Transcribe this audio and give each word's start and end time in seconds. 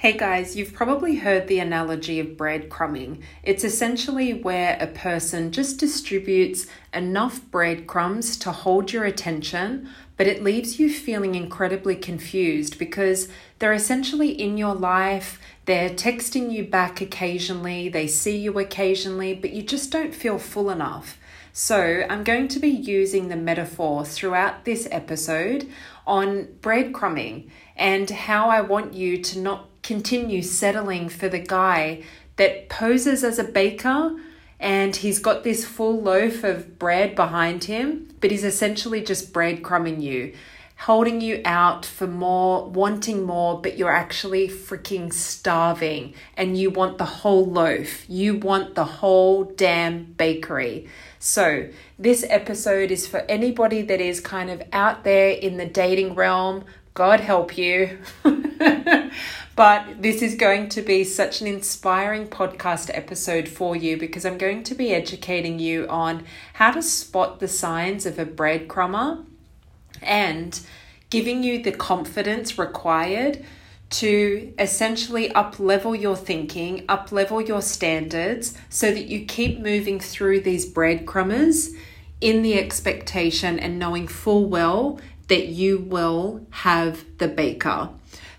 Hey 0.00 0.16
guys, 0.16 0.54
you've 0.54 0.74
probably 0.74 1.16
heard 1.16 1.48
the 1.48 1.58
analogy 1.58 2.20
of 2.20 2.36
breadcrumbing. 2.36 3.20
It's 3.42 3.64
essentially 3.64 4.32
where 4.32 4.78
a 4.80 4.86
person 4.86 5.50
just 5.50 5.80
distributes 5.80 6.68
enough 6.94 7.40
breadcrumbs 7.50 8.36
to 8.36 8.52
hold 8.52 8.92
your 8.92 9.04
attention, 9.04 9.88
but 10.16 10.28
it 10.28 10.44
leaves 10.44 10.78
you 10.78 10.88
feeling 10.88 11.34
incredibly 11.34 11.96
confused 11.96 12.78
because 12.78 13.28
they're 13.58 13.72
essentially 13.72 14.30
in 14.30 14.56
your 14.56 14.76
life, 14.76 15.40
they're 15.64 15.90
texting 15.90 16.52
you 16.52 16.62
back 16.62 17.00
occasionally, 17.00 17.88
they 17.88 18.06
see 18.06 18.36
you 18.36 18.56
occasionally, 18.56 19.34
but 19.34 19.50
you 19.50 19.64
just 19.64 19.90
don't 19.90 20.14
feel 20.14 20.38
full 20.38 20.70
enough. 20.70 21.18
So, 21.52 22.06
I'm 22.08 22.22
going 22.22 22.46
to 22.48 22.60
be 22.60 22.68
using 22.68 23.26
the 23.26 23.36
metaphor 23.36 24.04
throughout 24.04 24.64
this 24.64 24.86
episode 24.92 25.68
on 26.06 26.44
breadcrumbing 26.60 27.50
and 27.74 28.08
how 28.08 28.48
I 28.48 28.60
want 28.60 28.94
you 28.94 29.20
to 29.24 29.40
not 29.40 29.67
continue 29.82 30.42
settling 30.42 31.08
for 31.08 31.28
the 31.28 31.38
guy 31.38 32.02
that 32.36 32.68
poses 32.68 33.24
as 33.24 33.38
a 33.38 33.44
baker 33.44 34.16
and 34.60 34.96
he's 34.96 35.18
got 35.18 35.44
this 35.44 35.64
full 35.64 36.00
loaf 36.00 36.42
of 36.42 36.78
bread 36.78 37.14
behind 37.14 37.64
him, 37.64 38.08
but 38.20 38.30
he's 38.30 38.44
essentially 38.44 39.00
just 39.02 39.32
breadcrumbing 39.32 40.02
you, 40.02 40.34
holding 40.78 41.20
you 41.20 41.40
out 41.44 41.86
for 41.86 42.08
more, 42.08 42.68
wanting 42.68 43.22
more, 43.22 43.60
but 43.60 43.78
you're 43.78 43.92
actually 43.92 44.48
freaking 44.48 45.12
starving 45.12 46.14
and 46.36 46.56
you 46.58 46.70
want 46.70 46.98
the 46.98 47.04
whole 47.04 47.46
loaf. 47.46 48.08
You 48.10 48.36
want 48.36 48.74
the 48.74 48.84
whole 48.84 49.44
damn 49.44 50.04
bakery. 50.14 50.88
So, 51.20 51.68
this 51.98 52.24
episode 52.28 52.92
is 52.92 53.08
for 53.08 53.18
anybody 53.22 53.82
that 53.82 54.00
is 54.00 54.20
kind 54.20 54.50
of 54.50 54.62
out 54.72 55.02
there 55.02 55.30
in 55.30 55.56
the 55.56 55.66
dating 55.66 56.14
realm. 56.14 56.64
God 56.94 57.20
help 57.20 57.56
you. 57.56 57.98
But 59.58 60.02
this 60.02 60.22
is 60.22 60.36
going 60.36 60.68
to 60.68 60.82
be 60.82 61.02
such 61.02 61.40
an 61.40 61.48
inspiring 61.48 62.28
podcast 62.28 62.92
episode 62.94 63.48
for 63.48 63.74
you 63.74 63.96
because 63.96 64.24
I'm 64.24 64.38
going 64.38 64.62
to 64.62 64.74
be 64.76 64.94
educating 64.94 65.58
you 65.58 65.88
on 65.88 66.26
how 66.52 66.70
to 66.70 66.80
spot 66.80 67.40
the 67.40 67.48
signs 67.48 68.06
of 68.06 68.20
a 68.20 68.24
breadcrumber 68.24 69.24
and 70.00 70.60
giving 71.10 71.42
you 71.42 71.60
the 71.60 71.72
confidence 71.72 72.56
required 72.56 73.44
to 73.90 74.54
essentially 74.60 75.28
up 75.32 75.58
level 75.58 75.92
your 75.92 76.14
thinking, 76.14 76.84
up 76.88 77.10
level 77.10 77.40
your 77.40 77.60
standards 77.60 78.56
so 78.68 78.92
that 78.92 79.06
you 79.06 79.24
keep 79.24 79.58
moving 79.58 79.98
through 79.98 80.38
these 80.38 80.72
breadcrumbers 80.72 81.70
in 82.20 82.42
the 82.42 82.56
expectation 82.56 83.58
and 83.58 83.76
knowing 83.76 84.06
full 84.06 84.44
well 84.44 85.00
that 85.28 85.48
you 85.48 85.78
will 85.78 86.46
have 86.50 87.04
the 87.18 87.28
baker. 87.28 87.90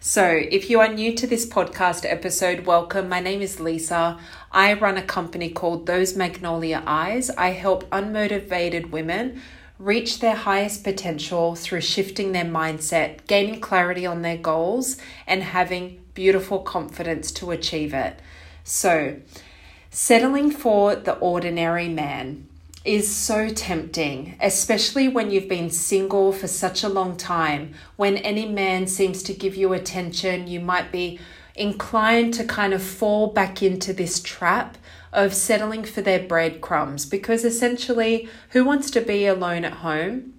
So, 0.01 0.25
if 0.25 0.69
you 0.69 0.79
are 0.79 0.91
new 0.91 1.15
to 1.15 1.27
this 1.27 1.45
podcast 1.45 2.09
episode, 2.09 2.65
welcome. 2.65 3.09
My 3.09 3.19
name 3.19 3.41
is 3.41 3.59
Lisa. 3.59 4.19
I 4.51 4.73
run 4.73 4.97
a 4.97 5.03
company 5.03 5.49
called 5.49 5.85
Those 5.85 6.15
Magnolia 6.15 6.83
Eyes. 6.85 7.29
I 7.31 7.49
help 7.49 7.89
unmotivated 7.89 8.91
women 8.91 9.41
reach 9.77 10.19
their 10.19 10.35
highest 10.35 10.83
potential 10.83 11.55
through 11.55 11.81
shifting 11.81 12.31
their 12.31 12.45
mindset, 12.45 13.27
gaining 13.27 13.61
clarity 13.61 14.05
on 14.05 14.21
their 14.21 14.37
goals, 14.37 14.97
and 15.27 15.43
having 15.43 16.01
beautiful 16.13 16.59
confidence 16.59 17.31
to 17.31 17.51
achieve 17.51 17.93
it. 17.93 18.19
So, 18.63 19.17
settling 19.91 20.51
for 20.51 20.95
the 20.95 21.17
ordinary 21.17 21.87
man 21.87 22.48
is 22.89 23.15
so 23.15 23.47
tempting, 23.49 24.35
especially 24.41 25.07
when 25.07 25.29
you've 25.29 25.47
been 25.47 25.69
single 25.69 26.33
for 26.33 26.47
such 26.47 26.83
a 26.83 26.89
long 26.89 27.15
time. 27.15 27.71
When 27.97 28.17
any 28.17 28.47
man 28.47 28.87
seems 28.87 29.21
to 29.23 29.33
give 29.33 29.55
you 29.55 29.73
attention, 29.73 30.47
you 30.47 30.59
might 30.59 30.91
be 30.91 31.19
inclined 31.53 32.33
to 32.33 32.43
kind 32.43 32.73
of 32.73 32.81
fall 32.81 33.27
back 33.27 33.61
into 33.61 33.93
this 33.93 34.19
trap 34.19 34.75
of 35.13 35.35
settling 35.35 35.83
for 35.83 36.01
their 36.01 36.27
breadcrumbs 36.27 37.05
because 37.05 37.45
essentially, 37.45 38.27
who 38.49 38.65
wants 38.65 38.89
to 38.89 39.01
be 39.01 39.27
alone 39.27 39.65
at 39.65 39.73
home? 39.73 40.33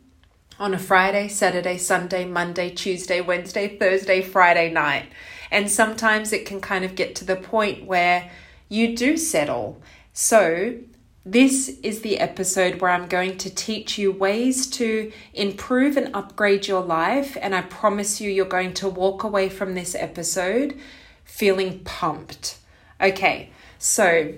On 0.58 0.74
a 0.74 0.78
Friday, 0.78 1.28
Saturday, 1.28 1.78
Sunday, 1.78 2.24
Monday, 2.24 2.68
Tuesday, 2.70 3.20
Wednesday, 3.20 3.78
Thursday, 3.78 4.22
Friday 4.22 4.72
night. 4.72 5.06
And 5.52 5.70
sometimes 5.70 6.32
it 6.32 6.46
can 6.46 6.60
kind 6.60 6.84
of 6.84 6.96
get 6.96 7.14
to 7.16 7.24
the 7.24 7.36
point 7.36 7.86
where 7.86 8.28
you 8.68 8.96
do 8.96 9.16
settle. 9.16 9.80
So, 10.12 10.80
this 11.24 11.68
is 11.82 12.00
the 12.00 12.18
episode 12.18 12.80
where 12.80 12.90
I'm 12.90 13.06
going 13.06 13.36
to 13.38 13.54
teach 13.54 13.98
you 13.98 14.10
ways 14.10 14.66
to 14.68 15.12
improve 15.34 15.96
and 15.96 16.14
upgrade 16.14 16.66
your 16.66 16.82
life. 16.82 17.36
And 17.40 17.54
I 17.54 17.62
promise 17.62 18.20
you, 18.20 18.30
you're 18.30 18.46
going 18.46 18.74
to 18.74 18.88
walk 18.88 19.22
away 19.22 19.48
from 19.48 19.74
this 19.74 19.94
episode 19.94 20.78
feeling 21.24 21.80
pumped. 21.80 22.58
Okay, 23.00 23.50
so 23.78 24.34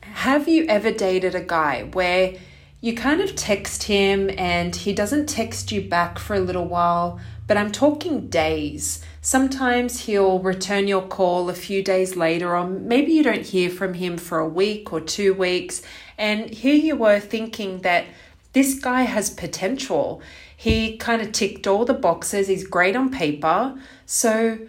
have 0.00 0.48
you 0.48 0.64
ever 0.66 0.90
dated 0.90 1.34
a 1.34 1.42
guy 1.42 1.84
where 1.84 2.34
you 2.80 2.94
kind 2.94 3.20
of 3.20 3.34
text 3.34 3.84
him 3.84 4.30
and 4.38 4.74
he 4.74 4.92
doesn't 4.92 5.28
text 5.28 5.72
you 5.72 5.82
back 5.82 6.18
for 6.18 6.34
a 6.34 6.40
little 6.40 6.66
while, 6.66 7.18
but 7.46 7.56
I'm 7.56 7.72
talking 7.72 8.28
days. 8.28 9.02
Sometimes 9.28 10.06
he'll 10.06 10.38
return 10.38 10.88
your 10.88 11.02
call 11.02 11.50
a 11.50 11.54
few 11.54 11.82
days 11.84 12.16
later, 12.16 12.56
or 12.56 12.66
maybe 12.66 13.12
you 13.12 13.22
don't 13.22 13.44
hear 13.44 13.68
from 13.68 13.92
him 13.92 14.16
for 14.16 14.38
a 14.38 14.48
week 14.48 14.90
or 14.90 15.02
two 15.02 15.34
weeks. 15.34 15.82
And 16.16 16.48
here 16.48 16.74
you 16.74 16.96
were 16.96 17.20
thinking 17.20 17.82
that 17.82 18.06
this 18.54 18.80
guy 18.80 19.02
has 19.02 19.28
potential. 19.28 20.22
He 20.56 20.96
kind 20.96 21.20
of 21.20 21.32
ticked 21.32 21.66
all 21.66 21.84
the 21.84 21.92
boxes, 21.92 22.48
he's 22.48 22.66
great 22.66 22.96
on 22.96 23.10
paper. 23.10 23.78
So, 24.06 24.60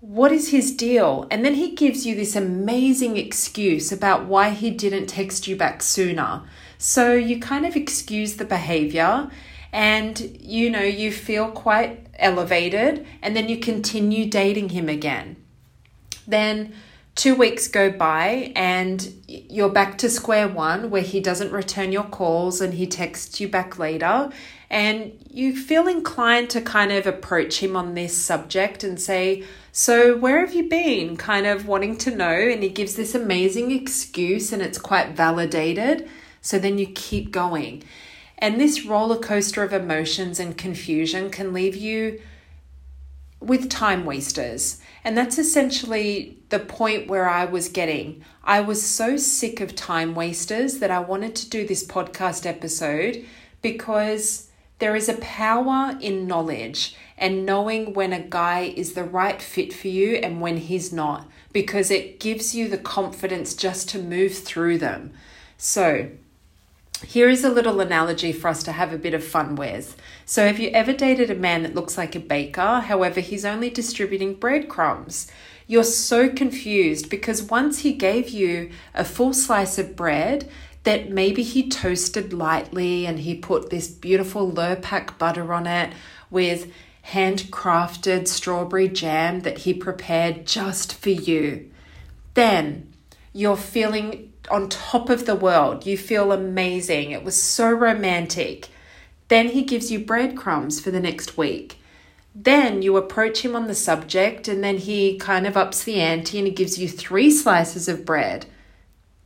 what 0.00 0.32
is 0.32 0.48
his 0.48 0.74
deal? 0.74 1.26
And 1.30 1.44
then 1.44 1.52
he 1.52 1.74
gives 1.74 2.06
you 2.06 2.14
this 2.14 2.34
amazing 2.34 3.18
excuse 3.18 3.92
about 3.92 4.24
why 4.24 4.48
he 4.48 4.70
didn't 4.70 5.08
text 5.08 5.46
you 5.46 5.56
back 5.56 5.82
sooner. 5.82 6.42
So, 6.78 7.12
you 7.12 7.38
kind 7.38 7.66
of 7.66 7.76
excuse 7.76 8.36
the 8.36 8.46
behavior 8.46 9.30
and 9.76 10.38
you 10.40 10.70
know, 10.70 10.80
you 10.80 11.12
feel 11.12 11.50
quite 11.50 12.06
elevated, 12.18 13.06
and 13.20 13.36
then 13.36 13.46
you 13.50 13.58
continue 13.58 14.24
dating 14.24 14.70
him 14.70 14.88
again. 14.88 15.36
Then 16.26 16.72
two 17.14 17.34
weeks 17.34 17.68
go 17.68 17.90
by, 17.90 18.52
and 18.56 19.12
you're 19.28 19.68
back 19.68 19.98
to 19.98 20.08
square 20.08 20.48
one 20.48 20.88
where 20.88 21.02
he 21.02 21.20
doesn't 21.20 21.52
return 21.52 21.92
your 21.92 22.04
calls 22.04 22.62
and 22.62 22.72
he 22.72 22.86
texts 22.86 23.38
you 23.38 23.48
back 23.48 23.78
later. 23.78 24.30
And 24.70 25.12
you 25.30 25.54
feel 25.54 25.86
inclined 25.86 26.48
to 26.50 26.62
kind 26.62 26.90
of 26.90 27.06
approach 27.06 27.62
him 27.62 27.76
on 27.76 27.92
this 27.92 28.16
subject 28.16 28.82
and 28.82 28.98
say, 28.98 29.44
So, 29.72 30.16
where 30.16 30.40
have 30.40 30.54
you 30.54 30.70
been? 30.70 31.18
Kind 31.18 31.46
of 31.46 31.68
wanting 31.68 31.98
to 31.98 32.16
know. 32.16 32.32
And 32.32 32.62
he 32.62 32.70
gives 32.70 32.96
this 32.96 33.14
amazing 33.14 33.72
excuse, 33.72 34.54
and 34.54 34.62
it's 34.62 34.78
quite 34.78 35.10
validated. 35.10 36.08
So 36.40 36.58
then 36.58 36.78
you 36.78 36.86
keep 36.86 37.30
going. 37.30 37.82
And 38.38 38.60
this 38.60 38.84
roller 38.84 39.18
coaster 39.18 39.62
of 39.62 39.72
emotions 39.72 40.38
and 40.38 40.56
confusion 40.56 41.30
can 41.30 41.52
leave 41.52 41.74
you 41.74 42.20
with 43.40 43.68
time 43.68 44.04
wasters. 44.04 44.80
And 45.04 45.16
that's 45.16 45.38
essentially 45.38 46.38
the 46.48 46.58
point 46.58 47.08
where 47.08 47.28
I 47.28 47.44
was 47.44 47.68
getting. 47.68 48.24
I 48.44 48.60
was 48.60 48.84
so 48.84 49.16
sick 49.16 49.60
of 49.60 49.74
time 49.74 50.14
wasters 50.14 50.78
that 50.78 50.90
I 50.90 50.98
wanted 51.00 51.34
to 51.36 51.50
do 51.50 51.66
this 51.66 51.86
podcast 51.86 52.46
episode 52.46 53.24
because 53.62 54.50
there 54.78 54.94
is 54.96 55.08
a 55.08 55.16
power 55.18 55.96
in 56.00 56.26
knowledge 56.26 56.94
and 57.16 57.46
knowing 57.46 57.94
when 57.94 58.12
a 58.12 58.20
guy 58.20 58.72
is 58.76 58.92
the 58.92 59.04
right 59.04 59.40
fit 59.40 59.72
for 59.72 59.88
you 59.88 60.16
and 60.16 60.40
when 60.40 60.58
he's 60.58 60.92
not, 60.92 61.26
because 61.52 61.90
it 61.90 62.20
gives 62.20 62.54
you 62.54 62.68
the 62.68 62.76
confidence 62.76 63.54
just 63.54 63.88
to 63.88 63.98
move 63.98 64.36
through 64.36 64.78
them. 64.78 65.12
So, 65.56 66.10
here 67.04 67.28
is 67.28 67.44
a 67.44 67.50
little 67.50 67.80
analogy 67.80 68.32
for 68.32 68.48
us 68.48 68.62
to 68.62 68.72
have 68.72 68.92
a 68.92 68.98
bit 68.98 69.12
of 69.12 69.22
fun 69.22 69.54
with. 69.54 69.96
So, 70.24 70.46
have 70.46 70.58
you 70.58 70.70
ever 70.70 70.92
dated 70.92 71.30
a 71.30 71.34
man 71.34 71.62
that 71.62 71.74
looks 71.74 71.98
like 71.98 72.14
a 72.14 72.20
baker? 72.20 72.80
However, 72.80 73.20
he's 73.20 73.44
only 73.44 73.68
distributing 73.68 74.34
breadcrumbs. 74.34 75.30
You're 75.66 75.84
so 75.84 76.28
confused 76.28 77.10
because 77.10 77.42
once 77.42 77.80
he 77.80 77.92
gave 77.92 78.30
you 78.30 78.70
a 78.94 79.04
full 79.04 79.34
slice 79.34 79.78
of 79.78 79.96
bread 79.96 80.48
that 80.84 81.10
maybe 81.10 81.42
he 81.42 81.68
toasted 81.68 82.32
lightly 82.32 83.06
and 83.06 83.18
he 83.18 83.34
put 83.34 83.70
this 83.70 83.88
beautiful 83.88 84.50
Lurpak 84.50 85.18
butter 85.18 85.52
on 85.52 85.66
it 85.66 85.92
with 86.30 86.72
handcrafted 87.10 88.26
strawberry 88.28 88.88
jam 88.88 89.40
that 89.40 89.58
he 89.58 89.74
prepared 89.74 90.46
just 90.46 90.94
for 90.94 91.10
you. 91.10 91.70
Then 92.34 92.92
you're 93.32 93.56
feeling 93.56 94.32
on 94.50 94.68
top 94.68 95.10
of 95.10 95.26
the 95.26 95.34
world. 95.34 95.86
You 95.86 95.96
feel 95.96 96.32
amazing. 96.32 97.10
It 97.10 97.24
was 97.24 97.40
so 97.40 97.70
romantic. 97.70 98.68
Then 99.28 99.48
he 99.48 99.62
gives 99.62 99.90
you 99.90 99.98
breadcrumbs 99.98 100.80
for 100.80 100.90
the 100.90 101.00
next 101.00 101.36
week. 101.36 101.78
Then 102.34 102.82
you 102.82 102.96
approach 102.96 103.40
him 103.40 103.56
on 103.56 103.66
the 103.66 103.74
subject, 103.74 104.46
and 104.46 104.62
then 104.62 104.76
he 104.76 105.16
kind 105.18 105.46
of 105.46 105.56
ups 105.56 105.82
the 105.82 106.00
ante 106.00 106.38
and 106.38 106.46
he 106.46 106.52
gives 106.52 106.78
you 106.78 106.88
three 106.88 107.30
slices 107.30 107.88
of 107.88 108.04
bread. 108.04 108.46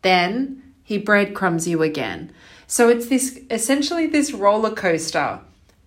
Then 0.02 0.62
he 0.84 0.96
breadcrumbs 0.96 1.66
you 1.66 1.82
again. 1.82 2.32
So 2.66 2.88
it's 2.88 3.08
this 3.08 3.40
essentially 3.50 4.06
this 4.06 4.32
roller 4.32 4.70
coaster. 4.70 5.40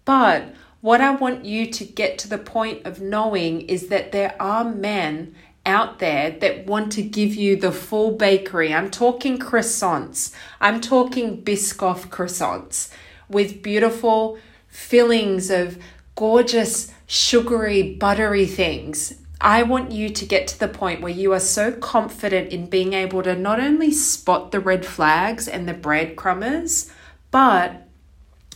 But 0.04 0.54
what 0.82 1.00
I 1.00 1.12
want 1.12 1.46
you 1.46 1.72
to 1.72 1.86
get 1.86 2.18
to 2.20 2.28
the 2.28 2.38
point 2.38 2.86
of 2.86 3.00
knowing 3.00 3.62
is 3.62 3.88
that 3.88 4.12
there 4.12 4.36
are 4.38 4.66
men 4.66 5.34
out 5.66 6.00
there 6.00 6.32
that 6.32 6.66
want 6.66 6.92
to 6.94 7.02
give 7.02 7.36
you 7.36 7.56
the 7.56 7.72
full 7.72 8.12
bakery. 8.12 8.74
I'm 8.74 8.92
talking 8.92 9.38
croissants. 9.40 10.34
I'm 10.60 10.82
talking 10.82 11.42
Biscoff 11.42 12.08
croissants 12.08 12.92
with 13.30 13.62
beautiful 13.64 14.38
fillings 14.68 15.50
of 15.50 15.78
gorgeous, 16.16 16.92
sugary, 17.08 17.96
buttery 17.96 18.46
things. 18.46 19.16
I 19.40 19.64
want 19.64 19.92
you 19.92 20.10
to 20.10 20.26
get 20.26 20.48
to 20.48 20.60
the 20.60 20.68
point 20.68 21.02
where 21.02 21.12
you 21.12 21.34
are 21.34 21.40
so 21.40 21.72
confident 21.72 22.52
in 22.52 22.70
being 22.70 22.94
able 22.94 23.24
to 23.24 23.36
not 23.36 23.60
only 23.60 23.92
spot 23.92 24.52
the 24.52 24.60
red 24.60 24.86
flags 24.86 25.48
and 25.48 25.68
the 25.68 25.74
breadcrumbers, 25.74 26.92
but 27.30 27.88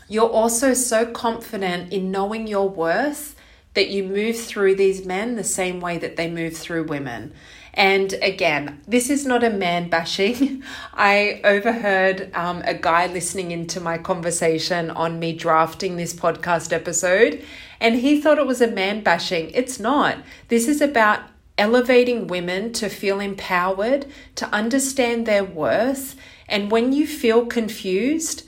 you're 0.08 0.30
also 0.30 0.74
so 0.74 1.06
confident 1.06 1.92
in 1.92 2.12
knowing 2.12 2.48
your 2.48 2.70
worth 2.70 3.36
that 3.78 3.92
you 3.92 4.04
move 4.04 4.36
through 4.36 4.74
these 4.74 5.06
men 5.06 5.36
the 5.36 5.44
same 5.44 5.80
way 5.80 6.00
that 6.00 6.16
they 6.16 6.28
move 6.28 6.58
through 6.58 6.84
women. 6.84 7.32
And 7.76 8.14
again, 8.24 8.82
this 8.88 9.08
is 9.12 9.24
not 9.24 9.44
a 9.44 9.52
man 9.52 9.88
bashing. 9.88 10.64
I 10.96 11.40
overheard 11.44 12.34
um, 12.34 12.64
a 12.66 12.74
guy 12.74 13.06
listening 13.06 13.52
into 13.52 13.80
my 13.80 14.00
conversation 14.00 14.90
on 14.90 15.20
me 15.20 15.32
drafting 15.34 15.96
this 15.96 16.12
podcast 16.12 16.74
episode, 16.74 17.46
and 17.80 17.94
he 17.98 18.20
thought 18.20 18.40
it 18.40 18.48
was 18.48 18.62
a 18.62 18.68
man 18.68 19.04
bashing. 19.04 19.52
It's 19.52 19.80
not. 19.80 20.18
This 20.48 20.68
is 20.68 20.82
about 20.82 21.22
elevating 21.60 22.26
women 22.26 22.74
to 22.74 22.90
feel 22.90 23.20
empowered, 23.20 24.08
to 24.38 24.48
understand 24.50 25.28
their 25.28 25.44
worth. 25.44 26.16
And 26.50 26.72
when 26.72 26.94
you 26.94 27.06
feel 27.06 27.46
confused, 27.46 28.42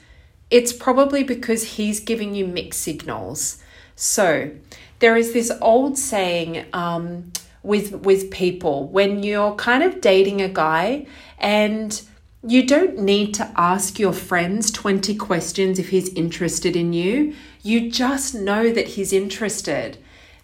it's 0.49 0.73
probably 0.73 1.23
because 1.23 1.75
he's 1.75 1.99
giving 1.99 2.33
you 2.33 2.47
mixed 2.47 2.81
signals. 2.81 3.61
So, 3.95 4.51
there 4.99 5.15
is 5.15 5.33
this 5.33 5.51
old 5.61 5.97
saying 5.97 6.65
um, 6.73 7.31
with 7.63 7.93
with 8.05 8.31
people 8.31 8.87
when 8.87 9.23
you're 9.23 9.55
kind 9.55 9.83
of 9.83 10.01
dating 10.01 10.41
a 10.41 10.49
guy 10.49 11.05
and 11.37 12.01
you 12.41 12.65
don't 12.65 12.97
need 12.97 13.33
to 13.33 13.51
ask 13.57 13.99
your 13.99 14.13
friends 14.13 14.71
20 14.71 15.15
questions 15.15 15.77
if 15.77 15.89
he's 15.89 16.13
interested 16.13 16.75
in 16.75 16.93
you. 16.93 17.35
You 17.63 17.91
just 17.91 18.33
know 18.33 18.71
that 18.71 18.89
he's 18.89 19.11
interested. 19.11 19.97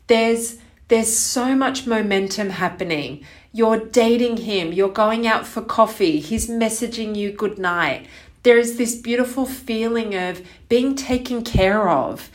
There's 0.08 0.58
there's 0.88 1.16
so 1.16 1.56
much 1.56 1.88
momentum 1.88 2.52
happening. 2.52 3.26
You're 3.52 3.80
dating 3.80 4.38
him, 4.38 4.74
you're 4.74 4.90
going 4.90 5.26
out 5.26 5.48
for 5.48 5.62
coffee, 5.62 6.20
he's 6.20 6.50
messaging 6.50 7.16
you 7.16 7.32
good 7.32 7.58
night. 7.58 8.06
There 8.44 8.60
is 8.60 8.78
this 8.78 8.94
beautiful 8.94 9.46
feeling 9.46 10.14
of 10.14 10.46
being 10.70 10.96
taken 10.96 11.44
care 11.44 11.90
of 11.90 12.30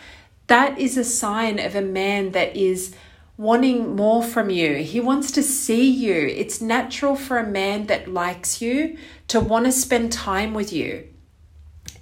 that 0.51 0.81
is 0.81 0.97
a 0.97 1.05
sign 1.05 1.61
of 1.61 1.77
a 1.77 1.81
man 1.81 2.33
that 2.33 2.57
is 2.57 2.93
wanting 3.37 3.95
more 3.95 4.21
from 4.21 4.51
you. 4.51 4.79
He 4.79 4.99
wants 4.99 5.31
to 5.31 5.45
see 5.45 5.89
you. 5.89 6.27
It's 6.27 6.61
natural 6.61 7.15
for 7.15 7.39
a 7.39 7.47
man 7.47 7.87
that 7.87 8.09
likes 8.09 8.61
you 8.61 8.99
to 9.29 9.39
want 9.39 9.67
to 9.67 9.73
spend 9.73 10.11
time 10.11 10.53
with 10.53 10.73
you. 10.73 11.07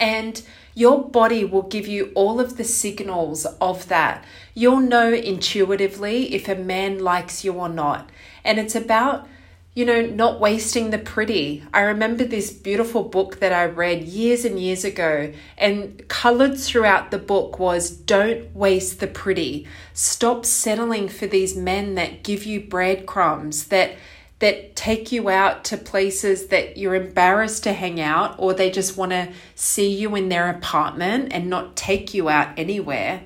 And 0.01 0.43
your 0.75 1.11
body 1.11 1.45
will 1.45 1.63
give 1.63 1.87
you 1.87 2.11
all 2.15 2.41
of 2.41 2.57
the 2.57 2.65
signals 2.65 3.45
of 3.61 3.87
that. 3.89 4.25
You'll 4.55 4.81
know 4.81 5.13
intuitively 5.13 6.35
if 6.35 6.49
a 6.49 6.55
man 6.55 7.01
likes 7.01 7.45
you 7.45 7.53
or 7.53 7.69
not. 7.69 8.09
And 8.45 8.59
it's 8.59 8.75
about 8.75 9.29
you 9.79 9.85
know, 9.85 10.03
not 10.03 10.41
wasting 10.41 10.91
the 10.91 10.99
pretty. 10.99 11.63
I 11.73 11.83
remember 11.83 12.25
this 12.25 12.53
beautiful 12.53 13.05
book 13.05 13.39
that 13.39 13.53
I 13.53 13.67
read 13.67 14.03
years 14.03 14.45
and 14.45 14.59
years 14.59 14.85
ago, 14.85 15.33
and 15.57 16.03
colored 16.09 16.59
throughout 16.59 17.13
the 17.13 17.19
book 17.19 17.61
was 17.61 17.89
Don't 17.89 18.53
waste 18.57 18.99
the 18.99 19.07
pretty. 19.07 19.69
Stop 19.93 20.45
settling 20.45 21.09
for 21.09 21.29
these 21.29 21.57
men 21.57 21.95
that 21.95 22.25
give 22.25 22.45
you 22.45 22.59
breadcrumbs, 22.59 23.67
that 23.67 23.93
that 24.41 24.75
take 24.75 25.13
you 25.13 25.29
out 25.29 25.65
to 25.67 25.77
places 25.77 26.49
that 26.49 26.77
you're 26.77 26.97
embarrassed 26.97 27.63
to 27.63 27.73
hang 27.73 28.01
out 28.01 28.35
or 28.37 28.55
they 28.55 28.73
just 28.73 28.97
want 28.97 29.13
to 29.13 29.29
see 29.55 29.95
you 29.95 30.17
in 30.17 30.29
their 30.29 30.51
apartment 30.51 31.33
and 31.33 31.49
not 31.49 31.77
take 31.77 32.13
you 32.13 32.29
out 32.29 32.49
anywhere. 32.59 33.23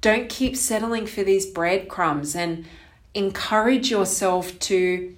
Don't 0.00 0.28
keep 0.28 0.56
settling 0.56 1.06
for 1.06 1.24
these 1.24 1.46
breadcrumbs 1.46 2.36
and 2.36 2.66
encourage 3.14 3.90
yourself 3.90 4.56
to 4.60 5.16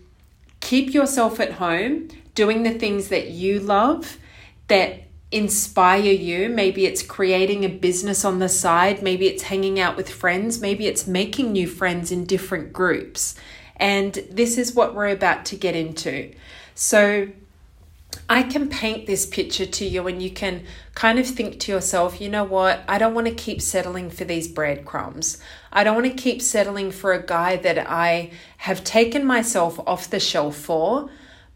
keep 0.65 0.95
yourself 0.95 1.39
at 1.39 1.53
home 1.53 2.09
doing 2.35 2.65
the 2.65 2.73
things 2.73 3.09
that 3.09 3.29
you 3.29 3.61
love 3.61 4.19
that 4.67 5.05
inspire 5.31 6.01
you. 6.01 6.49
Maybe 6.49 6.87
it's 6.87 7.03
creating 7.03 7.65
a 7.65 7.69
business 7.69 8.25
on 8.25 8.39
the 8.39 8.49
side, 8.49 9.03
maybe 9.03 9.27
it's 9.27 9.45
hanging 9.45 9.79
out 9.79 9.97
with 9.97 10.09
friends, 10.09 10.61
maybe 10.61 10.87
it's 10.87 11.07
making 11.07 11.53
new 11.53 11.69
friends 11.69 12.11
in 12.11 12.25
different 12.25 12.73
groups. 12.73 13.37
And 13.77 14.15
this 14.31 14.57
is 14.57 14.75
what 14.75 14.95
we're 14.95 15.09
about 15.09 15.45
to 15.47 15.57
get 15.57 15.77
into. 15.77 16.33
So, 16.75 17.29
I 18.29 18.43
can 18.43 18.69
paint 18.69 19.07
this 19.07 19.27
picture 19.27 19.67
to 19.67 19.85
you, 19.85 20.07
and 20.07 20.23
you 20.23 20.31
can 20.31 20.65
kind 20.95 21.19
of 21.19 21.27
think 21.27 21.61
to 21.61 21.73
yourself, 21.73 22.21
you 22.21 22.29
know 22.29 22.45
what? 22.45 22.83
I 22.89 22.99
don't 22.99 23.15
want 23.15 23.27
to 23.27 23.35
keep 23.35 23.61
settling 23.61 24.11
for 24.11 24.25
these 24.25 24.49
breadcrumbs. 24.49 25.39
I 25.73 25.85
don't 25.85 25.95
want 25.95 26.07
to 26.07 26.23
keep 26.23 26.41
settling 26.41 26.91
for 26.91 27.13
a 27.13 27.25
guy 27.25 27.57
that 27.57 27.79
I 27.79 28.31
have 28.59 28.85
taken 28.85 29.27
myself 29.27 29.79
off 29.87 30.11
the 30.11 30.21
shelf 30.21 30.57
for, 30.57 31.11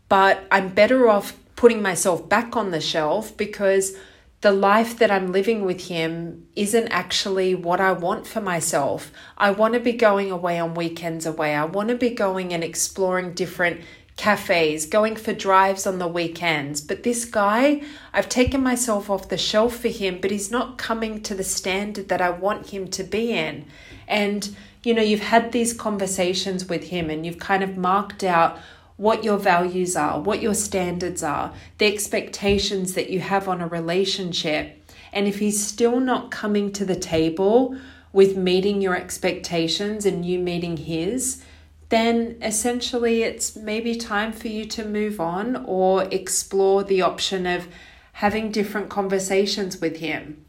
but 0.08 0.44
I'm 0.50 0.68
better 0.68 1.08
off 1.08 1.36
putting 1.56 1.82
myself 1.82 2.28
back 2.28 2.56
on 2.56 2.70
the 2.70 2.80
shelf 2.80 3.36
because 3.36 3.96
the 4.40 4.52
life 4.52 4.98
that 4.98 5.10
I'm 5.10 5.32
living 5.32 5.64
with 5.64 5.88
him 5.88 6.46
isn't 6.54 6.88
actually 6.88 7.56
what 7.56 7.80
I 7.80 7.90
want 7.90 8.26
for 8.26 8.40
myself. 8.40 9.10
I 9.36 9.50
want 9.50 9.74
to 9.74 9.80
be 9.80 9.92
going 9.92 10.30
away 10.30 10.60
on 10.60 10.74
weekends 10.74 11.26
away. 11.26 11.56
I 11.56 11.64
want 11.64 11.88
to 11.88 11.96
be 11.96 12.10
going 12.10 12.54
and 12.54 12.62
exploring 12.62 13.34
different 13.34 13.80
cafes, 14.18 14.84
going 14.84 15.16
for 15.16 15.32
drives 15.32 15.86
on 15.86 15.98
the 15.98 16.08
weekends. 16.08 16.82
But 16.82 17.04
this 17.04 17.24
guy, 17.24 17.82
I've 18.12 18.28
taken 18.28 18.62
myself 18.62 19.08
off 19.08 19.30
the 19.30 19.38
shelf 19.38 19.76
for 19.76 19.88
him, 19.88 20.18
but 20.20 20.30
he's 20.30 20.50
not 20.50 20.76
coming 20.76 21.22
to 21.22 21.34
the 21.34 21.44
standard 21.44 22.08
that 22.08 22.20
I 22.20 22.28
want 22.28 22.70
him 22.70 22.88
to 22.88 23.04
be 23.04 23.32
in. 23.32 23.64
And, 24.06 24.54
you 24.82 24.92
know, 24.92 25.02
you've 25.02 25.20
had 25.20 25.52
these 25.52 25.72
conversations 25.72 26.68
with 26.68 26.88
him 26.88 27.08
and 27.08 27.24
you've 27.24 27.38
kind 27.38 27.62
of 27.62 27.78
marked 27.78 28.24
out 28.24 28.58
what 28.96 29.22
your 29.22 29.38
values 29.38 29.94
are, 29.94 30.20
what 30.20 30.42
your 30.42 30.54
standards 30.54 31.22
are, 31.22 31.54
the 31.78 31.86
expectations 31.86 32.94
that 32.94 33.10
you 33.10 33.20
have 33.20 33.48
on 33.48 33.60
a 33.60 33.68
relationship. 33.68 34.84
And 35.12 35.28
if 35.28 35.38
he's 35.38 35.64
still 35.64 36.00
not 36.00 36.32
coming 36.32 36.72
to 36.72 36.84
the 36.84 36.96
table 36.96 37.78
with 38.12 38.36
meeting 38.36 38.82
your 38.82 38.96
expectations 38.96 40.04
and 40.04 40.26
you 40.26 40.40
meeting 40.40 40.76
his, 40.76 41.42
then 41.88 42.36
essentially 42.42 43.22
it's 43.22 43.56
maybe 43.56 43.94
time 43.96 44.32
for 44.32 44.48
you 44.48 44.64
to 44.66 44.84
move 44.84 45.20
on 45.20 45.64
or 45.66 46.04
explore 46.04 46.84
the 46.84 47.00
option 47.00 47.46
of 47.46 47.68
having 48.14 48.50
different 48.50 48.90
conversations 48.90 49.80
with 49.80 49.96
him. 49.98 50.44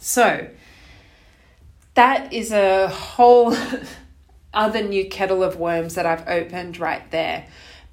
So, 0.00 0.48
that 1.94 2.32
is 2.32 2.52
a 2.52 2.88
whole 2.88 3.56
other 4.54 4.82
new 4.82 5.08
kettle 5.08 5.42
of 5.42 5.56
worms 5.56 5.94
that 5.94 6.06
I've 6.06 6.26
opened 6.28 6.78
right 6.78 7.10
there. 7.10 7.46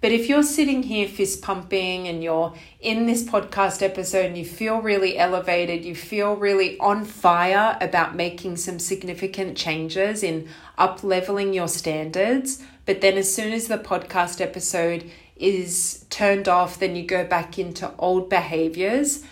But 0.03 0.11
if 0.11 0.27
you're 0.27 0.43
sitting 0.43 0.83
here 0.83 1.07
fist 1.07 1.41
pumping 1.41 2.09
and 2.09 2.21
you're 2.21 2.53
in 2.81 3.05
this 3.05 3.23
podcast 3.23 3.81
episode 3.81 4.25
and 4.25 4.37
you 4.37 4.43
feel 4.43 4.81
really 4.81 5.17
elevated, 5.17 5.85
you 5.85 5.95
feel 5.95 6.35
really 6.35 6.77
on 6.79 7.05
fire 7.05 7.77
about 7.79 8.13
making 8.13 8.57
some 8.57 8.79
significant 8.79 9.55
changes 9.55 10.21
in 10.21 10.49
up 10.77 11.05
leveling 11.05 11.53
your 11.53 11.69
standards, 11.69 12.61
but 12.85 12.99
then 12.99 13.17
as 13.17 13.33
soon 13.33 13.53
as 13.53 13.69
the 13.69 13.77
podcast 13.77 14.41
episode 14.41 15.09
is 15.37 16.03
turned 16.09 16.49
off, 16.49 16.79
then 16.79 16.97
you 16.97 17.05
go 17.05 17.23
back 17.23 17.57
into 17.57 17.89
old 17.97 18.29
behaviors 18.29 19.23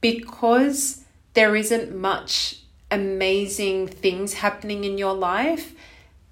because 0.00 1.02
there 1.34 1.56
isn't 1.56 1.92
much 1.92 2.60
amazing 2.88 3.88
things 3.88 4.34
happening 4.34 4.84
in 4.84 4.96
your 4.96 5.14
life. 5.14 5.74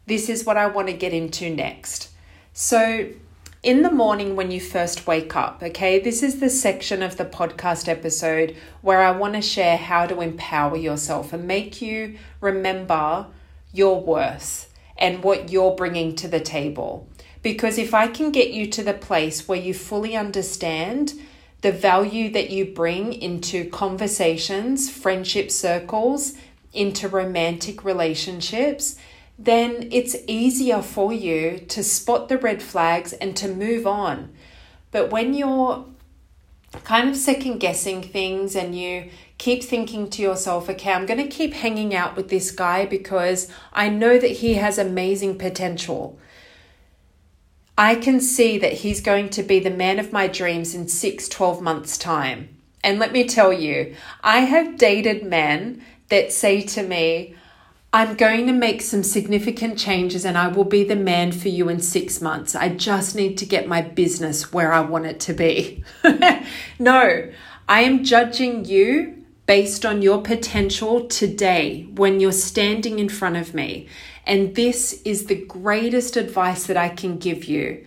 This 0.06 0.28
is 0.28 0.44
what 0.44 0.56
I 0.56 0.68
want 0.68 0.86
to 0.86 0.94
get 0.94 1.12
into 1.12 1.50
next. 1.52 2.10
So, 2.52 3.08
in 3.62 3.82
the 3.82 3.90
morning 3.90 4.36
when 4.36 4.50
you 4.50 4.60
first 4.60 5.06
wake 5.06 5.34
up, 5.34 5.62
okay, 5.62 5.98
this 5.98 6.22
is 6.22 6.38
the 6.38 6.50
section 6.50 7.02
of 7.02 7.16
the 7.16 7.24
podcast 7.24 7.88
episode 7.88 8.56
where 8.82 9.02
I 9.02 9.10
want 9.10 9.34
to 9.34 9.42
share 9.42 9.76
how 9.76 10.06
to 10.06 10.20
empower 10.20 10.76
yourself 10.76 11.32
and 11.32 11.46
make 11.46 11.82
you 11.82 12.18
remember 12.40 13.26
your 13.72 14.00
worth 14.00 14.72
and 14.96 15.24
what 15.24 15.50
you're 15.50 15.74
bringing 15.74 16.14
to 16.16 16.28
the 16.28 16.40
table. 16.40 17.08
Because 17.42 17.78
if 17.78 17.94
I 17.94 18.06
can 18.06 18.30
get 18.30 18.50
you 18.50 18.66
to 18.68 18.82
the 18.82 18.94
place 18.94 19.48
where 19.48 19.58
you 19.58 19.74
fully 19.74 20.16
understand 20.16 21.14
the 21.60 21.72
value 21.72 22.30
that 22.30 22.50
you 22.50 22.64
bring 22.64 23.12
into 23.12 23.68
conversations, 23.70 24.88
friendship 24.88 25.50
circles, 25.50 26.34
into 26.72 27.08
romantic 27.08 27.84
relationships, 27.84 28.96
then 29.38 29.88
it's 29.92 30.16
easier 30.26 30.82
for 30.82 31.12
you 31.12 31.58
to 31.68 31.84
spot 31.84 32.28
the 32.28 32.36
red 32.36 32.60
flags 32.60 33.12
and 33.12 33.36
to 33.36 33.48
move 33.48 33.86
on. 33.86 34.30
But 34.90 35.10
when 35.10 35.32
you're 35.32 35.84
kind 36.84 37.08
of 37.08 37.16
second 37.16 37.58
guessing 37.58 38.02
things 38.02 38.56
and 38.56 38.76
you 38.76 39.10
keep 39.38 39.62
thinking 39.62 40.10
to 40.10 40.22
yourself, 40.22 40.68
okay, 40.68 40.92
I'm 40.92 41.06
going 41.06 41.22
to 41.22 41.34
keep 41.36 41.54
hanging 41.54 41.94
out 41.94 42.16
with 42.16 42.28
this 42.28 42.50
guy 42.50 42.84
because 42.84 43.50
I 43.72 43.88
know 43.88 44.18
that 44.18 44.38
he 44.38 44.54
has 44.54 44.76
amazing 44.76 45.38
potential. 45.38 46.18
I 47.76 47.94
can 47.94 48.20
see 48.20 48.58
that 48.58 48.72
he's 48.72 49.00
going 49.00 49.28
to 49.30 49.44
be 49.44 49.60
the 49.60 49.70
man 49.70 50.00
of 50.00 50.12
my 50.12 50.26
dreams 50.26 50.74
in 50.74 50.88
six, 50.88 51.28
12 51.28 51.62
months' 51.62 51.96
time. 51.96 52.56
And 52.82 52.98
let 52.98 53.12
me 53.12 53.24
tell 53.24 53.52
you, 53.52 53.94
I 54.22 54.40
have 54.40 54.78
dated 54.78 55.22
men 55.22 55.82
that 56.08 56.32
say 56.32 56.60
to 56.62 56.82
me, 56.82 57.36
I'm 57.90 58.16
going 58.16 58.46
to 58.48 58.52
make 58.52 58.82
some 58.82 59.02
significant 59.02 59.78
changes 59.78 60.26
and 60.26 60.36
I 60.36 60.48
will 60.48 60.64
be 60.64 60.84
the 60.84 60.96
man 60.96 61.32
for 61.32 61.48
you 61.48 61.70
in 61.70 61.80
six 61.80 62.20
months. 62.20 62.54
I 62.54 62.68
just 62.68 63.16
need 63.16 63.38
to 63.38 63.46
get 63.46 63.66
my 63.66 63.80
business 63.80 64.52
where 64.52 64.74
I 64.74 64.80
want 64.80 65.06
it 65.06 65.20
to 65.20 65.32
be. 65.32 65.84
no, 66.78 67.30
I 67.66 67.80
am 67.80 68.04
judging 68.04 68.66
you 68.66 69.24
based 69.46 69.86
on 69.86 70.02
your 70.02 70.20
potential 70.20 71.06
today 71.06 71.88
when 71.94 72.20
you're 72.20 72.32
standing 72.32 72.98
in 72.98 73.08
front 73.08 73.36
of 73.36 73.54
me. 73.54 73.88
And 74.26 74.54
this 74.54 75.00
is 75.06 75.24
the 75.24 75.42
greatest 75.46 76.18
advice 76.18 76.66
that 76.66 76.76
I 76.76 76.90
can 76.90 77.16
give 77.16 77.46
you. 77.46 77.86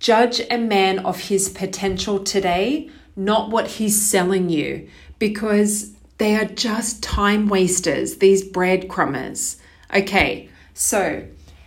Judge 0.00 0.40
a 0.50 0.58
man 0.58 0.98
of 0.98 1.20
his 1.28 1.48
potential 1.48 2.24
today, 2.24 2.90
not 3.14 3.50
what 3.50 3.68
he's 3.68 4.04
selling 4.04 4.48
you, 4.48 4.88
because 5.20 5.92
they 6.20 6.36
are 6.36 6.44
just 6.44 7.02
time 7.02 7.48
wasters, 7.48 8.18
these 8.18 8.44
breadcrumbers. 8.44 9.56
Okay, 9.92 10.50
so 10.74 11.26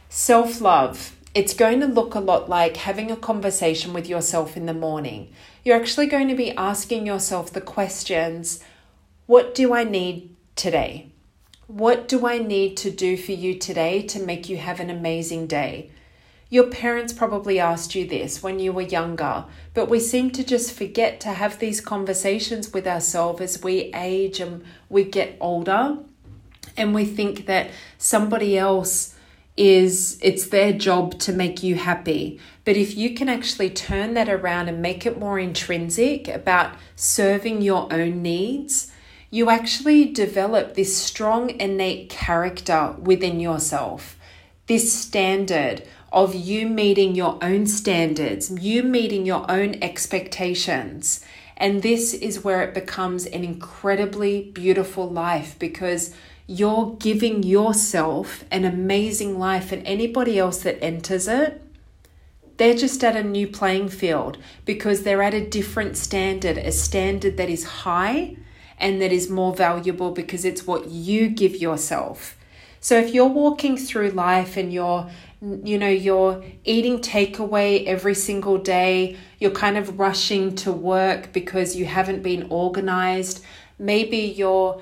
self 0.10 0.62
love. 0.62 1.17
It's 1.33 1.55
going 1.55 1.79
to 1.79 1.88
look 1.88 2.13
a 2.13 2.19
lot 2.19 2.48
like 2.48 2.77
having 2.77 3.10
a 3.10 3.15
conversation 3.15 3.93
with 3.93 4.07
yourself 4.07 4.55
in 4.55 4.67
the 4.67 4.74
morning. 4.75 5.33
You're 5.63 5.75
actually 5.75 6.05
going 6.05 6.27
to 6.27 6.36
be 6.36 6.51
asking 6.51 7.07
yourself 7.07 7.51
the 7.51 7.62
questions 7.62 8.63
What 9.25 9.55
do 9.55 9.74
I 9.74 9.86
need 9.86 10.36
today? 10.55 11.07
What 11.65 12.07
do 12.07 12.27
I 12.27 12.38
need 12.38 12.77
to 12.77 12.91
do 12.91 13.17
for 13.17 13.31
you 13.31 13.57
today 13.57 14.03
to 14.03 14.24
make 14.24 14.50
you 14.50 14.57
have 14.57 14.79
an 14.79 14.91
amazing 14.91 15.48
day? 15.48 15.89
Your 16.53 16.67
parents 16.67 17.13
probably 17.13 17.60
asked 17.60 17.95
you 17.95 18.07
this 18.07 18.43
when 18.43 18.60
you 18.60 18.72
were 18.72 18.83
younger, 18.83 19.45
but 19.74 19.89
we 19.89 20.00
seem 20.00 20.29
to 20.33 20.43
just 20.43 20.72
forget 20.72 21.19
to 21.22 21.29
have 21.29 21.57
these 21.57 21.81
conversations 21.81 22.72
with 22.72 22.86
ourselves 22.86 23.41
as 23.41 23.63
we 23.63 23.91
age 23.95 24.39
and 24.39 24.63
we 24.88 25.03
get 25.03 25.36
older. 25.39 25.98
And 26.77 26.93
we 26.93 27.05
think 27.05 27.48
that 27.48 27.72
somebody 27.98 28.55
else 28.55 29.15
is 29.57 30.19
it's 30.22 30.45
their 30.45 30.74
job 30.74 31.17
to 31.22 31.33
make 31.33 31.63
you 31.63 31.74
happy. 31.74 32.39
But 32.65 32.77
if 32.77 32.95
you 32.95 33.15
can 33.15 33.29
actually 33.29 33.72
turn 33.72 34.13
that 34.13 34.29
around 34.29 34.69
and 34.69 34.79
make 34.79 35.07
it 35.07 35.17
more 35.17 35.39
intrinsic 35.39 36.27
about 36.27 36.75
serving 36.95 37.63
your 37.63 37.91
own 37.91 38.22
needs, 38.22 38.91
you 39.31 39.50
actually 39.50 40.05
develop 40.05 40.75
this 40.75 40.95
strong 40.95 41.50
innate 41.60 42.12
character 42.12 42.95
within 43.00 43.39
yourself. 43.39 44.19
This 44.67 44.93
standard 44.93 45.83
of 46.13 46.36
you 46.36 46.70
meeting 46.70 47.15
your 47.15 47.39
own 47.41 47.65
standards, 47.65 48.51
you 48.51 48.84
meeting 48.84 49.25
your 49.25 49.50
own 49.51 49.75
expectations. 49.82 51.25
And 51.58 51.82
this 51.82 52.13
is 52.13 52.43
where 52.43 52.62
it 52.62 52.74
becomes 52.74 53.25
an 53.25 53.43
incredibly 53.43 54.51
beautiful 54.51 55.10
life 55.10 55.58
because 55.58 56.13
you're 56.46 56.96
giving 57.00 57.41
yourself 57.41 58.46
an 58.51 58.63
amazing 58.65 59.39
life, 59.39 59.72
and 59.72 59.86
anybody 59.88 60.38
else 60.38 60.62
that 60.63 60.84
enters 60.84 61.27
it, 61.27 61.62
they're 62.58 62.75
just 62.75 63.03
at 63.03 63.15
a 63.15 63.24
new 63.24 63.48
playing 63.48 63.89
field 63.89 64.38
because 64.65 65.03
they're 65.03 65.24
at 65.24 65.34
a 65.34 65.50
different 65.50 65.98
standard, 65.98 66.58
a 66.58 66.72
standard 66.72 67.38
that 67.38 67.50
is 67.50 67.63
high 67.63 68.36
and 68.77 69.01
that 69.01 69.12
is 69.12 69.29
more 69.29 69.55
valuable 69.55 70.12
because 70.12 70.46
it's 70.46 70.67
what 70.67 70.89
you 70.89 71.29
give 71.29 71.55
yourself. 71.55 72.38
So 72.79 73.00
if 73.00 73.13
you're 73.13 73.25
walking 73.25 73.77
through 73.77 74.10
life 74.10 74.58
and 74.58 74.74
you're 74.74 75.10
you 75.44 75.78
know, 75.78 75.90
you're 75.90 76.44
eating 76.64 77.00
takeaway 77.00 77.86
every 77.86 78.16
single 78.16 78.58
day, 78.58 79.18
you're 79.40 79.52
kind 79.52 79.78
of 79.78 80.00
rushing 80.00 80.56
to 80.56 80.72
work 80.72 81.34
because 81.34 81.76
you 81.76 81.86
haven't 81.86 82.24
been 82.24 82.48
organized. 82.50 83.44
Maybe 83.78 84.18
you're 84.18 84.82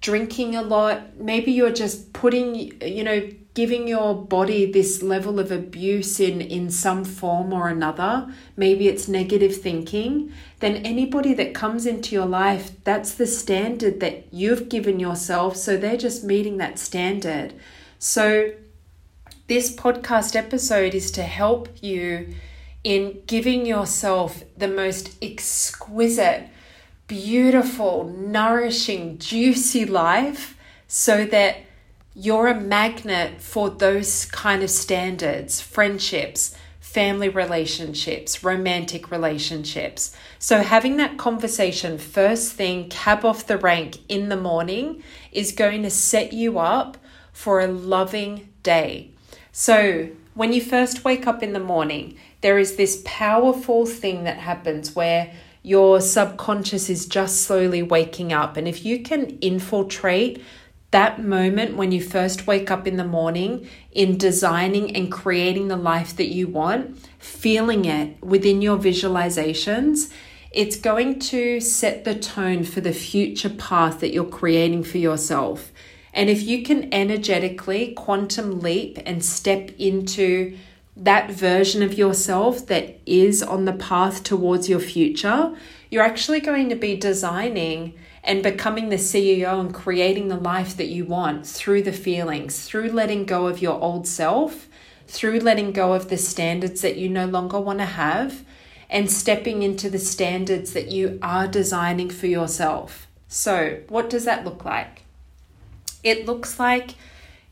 drinking 0.00 0.56
a 0.56 0.62
lot. 0.62 1.16
Maybe 1.16 1.52
you're 1.52 1.72
just 1.72 2.12
putting, 2.12 2.80
you 2.82 3.04
know, 3.04 3.28
giving 3.54 3.86
your 3.86 4.14
body 4.14 4.70
this 4.70 5.02
level 5.02 5.38
of 5.38 5.52
abuse 5.52 6.18
in 6.18 6.40
in 6.40 6.70
some 6.70 7.04
form 7.04 7.52
or 7.52 7.68
another. 7.68 8.32
Maybe 8.56 8.88
it's 8.88 9.06
negative 9.06 9.56
thinking. 9.56 10.32
Then 10.58 10.76
anybody 10.76 11.34
that 11.34 11.54
comes 11.54 11.86
into 11.86 12.16
your 12.16 12.26
life, 12.26 12.72
that's 12.82 13.14
the 13.14 13.26
standard 13.26 14.00
that 14.00 14.32
you've 14.32 14.68
given 14.68 14.98
yourself, 14.98 15.56
so 15.56 15.76
they're 15.76 15.96
just 15.96 16.24
meeting 16.24 16.56
that 16.56 16.78
standard. 16.78 17.54
So 17.98 18.52
this 19.50 19.74
podcast 19.74 20.36
episode 20.36 20.94
is 20.94 21.10
to 21.10 21.24
help 21.24 21.68
you 21.82 22.32
in 22.84 23.20
giving 23.26 23.66
yourself 23.66 24.44
the 24.56 24.68
most 24.68 25.16
exquisite, 25.20 26.48
beautiful, 27.08 28.04
nourishing, 28.16 29.18
juicy 29.18 29.84
life 29.84 30.56
so 30.86 31.24
that 31.24 31.56
you're 32.14 32.46
a 32.46 32.60
magnet 32.60 33.40
for 33.40 33.68
those 33.70 34.24
kind 34.26 34.62
of 34.62 34.70
standards, 34.70 35.60
friendships, 35.60 36.54
family 36.78 37.28
relationships, 37.28 38.44
romantic 38.44 39.10
relationships. 39.10 40.16
So, 40.38 40.58
having 40.58 40.96
that 40.98 41.18
conversation 41.18 41.98
first 41.98 42.52
thing, 42.52 42.88
cab 42.88 43.24
off 43.24 43.48
the 43.48 43.58
rank 43.58 43.98
in 44.08 44.28
the 44.28 44.36
morning, 44.36 45.02
is 45.32 45.50
going 45.50 45.82
to 45.82 45.90
set 45.90 46.32
you 46.32 46.60
up 46.60 46.96
for 47.32 47.58
a 47.58 47.66
loving 47.66 48.50
day. 48.62 49.10
So, 49.52 50.10
when 50.34 50.52
you 50.52 50.60
first 50.60 51.04
wake 51.04 51.26
up 51.26 51.42
in 51.42 51.52
the 51.52 51.60
morning, 51.60 52.16
there 52.40 52.58
is 52.58 52.76
this 52.76 53.02
powerful 53.04 53.84
thing 53.84 54.24
that 54.24 54.38
happens 54.38 54.94
where 54.94 55.32
your 55.62 56.00
subconscious 56.00 56.88
is 56.88 57.06
just 57.06 57.42
slowly 57.42 57.82
waking 57.82 58.32
up. 58.32 58.56
And 58.56 58.66
if 58.66 58.84
you 58.84 59.02
can 59.02 59.38
infiltrate 59.40 60.42
that 60.92 61.22
moment 61.22 61.76
when 61.76 61.92
you 61.92 62.02
first 62.02 62.46
wake 62.46 62.70
up 62.70 62.86
in 62.86 62.96
the 62.96 63.04
morning 63.04 63.68
in 63.92 64.18
designing 64.18 64.96
and 64.96 65.12
creating 65.12 65.68
the 65.68 65.76
life 65.76 66.16
that 66.16 66.28
you 66.28 66.48
want, 66.48 66.98
feeling 67.18 67.84
it 67.84 68.22
within 68.22 68.62
your 68.62 68.78
visualizations, 68.78 70.10
it's 70.50 70.76
going 70.76 71.20
to 71.20 71.60
set 71.60 72.04
the 72.04 72.14
tone 72.14 72.64
for 72.64 72.80
the 72.80 72.92
future 72.92 73.50
path 73.50 74.00
that 74.00 74.12
you're 74.12 74.24
creating 74.24 74.82
for 74.82 74.98
yourself. 74.98 75.70
And 76.12 76.28
if 76.28 76.42
you 76.42 76.62
can 76.62 76.92
energetically 76.92 77.92
quantum 77.92 78.60
leap 78.60 78.98
and 79.06 79.24
step 79.24 79.70
into 79.78 80.56
that 80.96 81.30
version 81.30 81.82
of 81.82 81.94
yourself 81.94 82.66
that 82.66 82.98
is 83.06 83.42
on 83.42 83.64
the 83.64 83.72
path 83.72 84.22
towards 84.22 84.68
your 84.68 84.80
future, 84.80 85.54
you're 85.90 86.02
actually 86.02 86.40
going 86.40 86.68
to 86.68 86.74
be 86.74 86.96
designing 86.96 87.94
and 88.22 88.42
becoming 88.42 88.88
the 88.88 88.96
CEO 88.96 89.58
and 89.60 89.72
creating 89.72 90.28
the 90.28 90.36
life 90.36 90.76
that 90.76 90.88
you 90.88 91.04
want 91.04 91.46
through 91.46 91.82
the 91.82 91.92
feelings, 91.92 92.64
through 92.66 92.90
letting 92.90 93.24
go 93.24 93.46
of 93.46 93.62
your 93.62 93.80
old 93.80 94.06
self, 94.06 94.68
through 95.06 95.40
letting 95.40 95.72
go 95.72 95.94
of 95.94 96.08
the 96.08 96.18
standards 96.18 96.82
that 96.82 96.96
you 96.96 97.08
no 97.08 97.26
longer 97.26 97.58
want 97.58 97.78
to 97.78 97.84
have, 97.84 98.44
and 98.90 99.10
stepping 99.10 99.62
into 99.62 99.88
the 99.88 99.98
standards 99.98 100.72
that 100.72 100.90
you 100.90 101.18
are 101.22 101.48
designing 101.48 102.10
for 102.10 102.26
yourself. 102.26 103.06
So, 103.28 103.80
what 103.88 104.10
does 104.10 104.24
that 104.24 104.44
look 104.44 104.64
like? 104.64 105.04
It 106.02 106.26
looks 106.26 106.58
like 106.58 106.94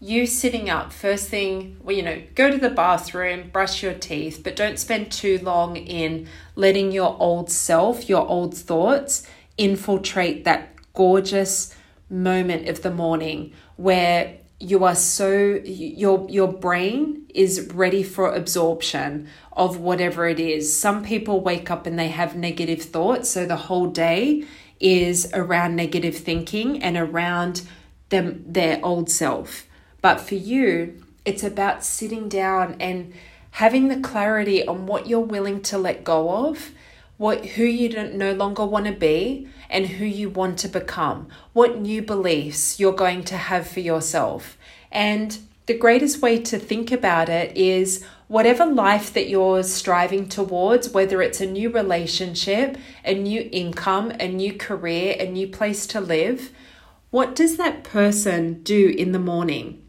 you 0.01 0.27
sitting 0.27 0.71
up 0.71 0.93
first 0.93 1.29
thing, 1.29 1.77
well, 1.83 1.97
you 1.97 2.03
know, 2.03 2.23
go 2.35 2.51
to 2.51 2.59
the 2.59 2.71
bathroom, 2.71 3.51
brush 3.51 3.83
your 3.83 3.95
teeth, 3.95 4.43
but 4.45 4.55
don't 4.55 4.79
spend 4.79 5.11
too 5.11 5.39
long 5.39 5.77
in 5.77 6.29
letting 6.55 6.93
your 6.93 7.17
old 7.19 7.51
self, 7.51 8.09
your 8.09 8.27
old 8.27 8.57
thoughts 8.57 9.27
infiltrate 9.57 10.45
that 10.45 10.71
gorgeous 10.95 11.75
moment 12.09 12.69
of 12.69 12.83
the 12.83 12.91
morning 12.91 13.53
where 13.77 14.39
you 14.61 14.83
are 14.85 14.95
so 14.95 15.61
your 15.65 16.27
your 16.29 16.49
brain 16.49 17.25
is 17.33 17.69
ready 17.73 18.03
for 18.03 18.33
absorption 18.35 19.29
of 19.53 19.79
whatever 19.79 20.27
it 20.27 20.41
is. 20.41 20.77
Some 20.77 21.05
people 21.05 21.41
wake 21.41 21.71
up 21.71 21.87
and 21.87 21.99
they 21.99 22.09
have 22.09 22.35
negative 22.35 22.83
thoughts, 22.83 23.29
so 23.31 23.47
the 23.47 23.57
whole 23.57 23.89
day 23.89 24.45
is 24.81 25.31
around 25.33 25.77
negative 25.77 26.17
thinking 26.17 26.83
and 26.83 26.97
around 26.97 27.63
them 28.09 28.45
their 28.47 28.81
old 28.85 29.11
self. 29.11 29.67
But 30.01 30.21
for 30.21 30.35
you, 30.35 31.03
it's 31.25 31.43
about 31.43 31.85
sitting 31.85 32.29
down 32.29 32.77
and 32.81 33.13
having 33.53 33.89
the 33.89 34.01
clarity 34.01 34.67
on 34.67 34.87
what 34.87 35.09
you're 35.09 35.21
willing 35.21 35.61
to 35.63 35.79
let 35.79 36.05
go 36.05 36.49
of, 36.49 36.71
what 37.17 37.45
who 37.45 37.65
you 37.65 37.89
don't 37.89 38.15
no 38.15 38.33
longer 38.33 38.65
want 38.65 38.87
to 38.87 38.93
be, 38.93 39.49
and 39.69 39.87
who 39.87 40.05
you 40.05 40.31
want 40.31 40.59
to 40.61 40.69
become. 40.69 41.29
What 41.53 41.79
new 41.79 42.01
beliefs 42.01 42.79
you're 42.79 42.93
going 42.93 43.25
to 43.25 43.37
have 43.37 43.67
for 43.67 43.81
yourself. 43.81 44.57
And 44.93 45.39
the 45.67 45.77
greatest 45.77 46.23
way 46.23 46.41
to 46.45 46.59
think 46.59 46.93
about 46.93 47.29
it 47.29 47.55
is 47.57 48.05
whatever 48.29 48.65
life 48.65 49.13
that 49.13 49.29
you're 49.29 49.63
striving 49.63 50.29
towards, 50.29 50.91
whether 50.91 51.21
it's 51.21 51.41
a 51.41 51.47
new 51.47 51.71
relationship, 51.71 52.79
a 53.05 53.15
new 53.15 53.49
income, 53.53 54.13
a 54.21 54.29
new 54.29 54.55
career, 54.55 55.17
a 55.19 55.29
new 55.29 55.49
place 55.49 55.87
to 55.89 56.01
live, 56.01 56.51
what 57.11 57.35
does 57.35 57.57
that 57.57 57.85
person 57.85 58.63
do 58.63 58.89
in 58.89 59.13
the 59.13 59.19
morning? 59.19 59.83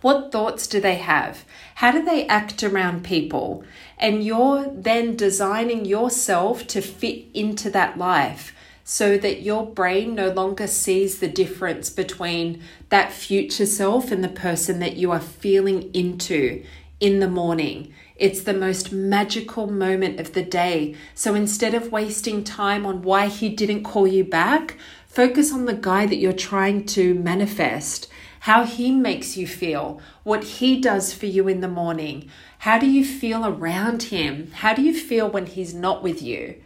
What 0.00 0.30
thoughts 0.30 0.68
do 0.68 0.80
they 0.80 0.96
have? 0.96 1.44
How 1.76 1.90
do 1.90 2.04
they 2.04 2.26
act 2.28 2.62
around 2.62 3.04
people? 3.04 3.64
And 3.98 4.22
you're 4.22 4.70
then 4.72 5.16
designing 5.16 5.84
yourself 5.84 6.66
to 6.68 6.80
fit 6.80 7.24
into 7.34 7.68
that 7.70 7.98
life 7.98 8.54
so 8.84 9.18
that 9.18 9.42
your 9.42 9.66
brain 9.66 10.14
no 10.14 10.30
longer 10.30 10.66
sees 10.68 11.18
the 11.18 11.28
difference 11.28 11.90
between 11.90 12.62
that 12.88 13.12
future 13.12 13.66
self 13.66 14.12
and 14.12 14.22
the 14.22 14.28
person 14.28 14.78
that 14.78 14.96
you 14.96 15.10
are 15.10 15.20
feeling 15.20 15.90
into 15.92 16.64
in 17.00 17.20
the 17.20 17.28
morning. 17.28 17.92
It's 18.16 18.42
the 18.42 18.54
most 18.54 18.90
magical 18.90 19.68
moment 19.68 20.18
of 20.18 20.32
the 20.32 20.42
day. 20.42 20.96
So 21.14 21.34
instead 21.34 21.74
of 21.74 21.92
wasting 21.92 22.42
time 22.42 22.86
on 22.86 23.02
why 23.02 23.26
he 23.26 23.48
didn't 23.48 23.84
call 23.84 24.06
you 24.06 24.24
back, 24.24 24.76
focus 25.08 25.52
on 25.52 25.64
the 25.64 25.74
guy 25.74 26.06
that 26.06 26.16
you're 26.16 26.32
trying 26.32 26.86
to 26.86 27.14
manifest 27.14 28.08
how 28.40 28.64
he 28.64 28.92
makes 28.92 29.36
you 29.36 29.46
feel, 29.46 30.00
what 30.22 30.44
he 30.44 30.80
does 30.80 31.12
for 31.12 31.26
you 31.26 31.48
in 31.48 31.60
the 31.60 31.68
morning. 31.68 32.30
How 32.60 32.78
do 32.78 32.88
you 32.88 33.04
feel 33.04 33.44
around 33.44 34.04
him? 34.04 34.52
How 34.52 34.74
do 34.74 34.82
you 34.82 34.94
feel 34.94 35.28
when 35.28 35.46
he's 35.46 35.74
not 35.74 36.02
with 36.02 36.22
you? 36.22 36.62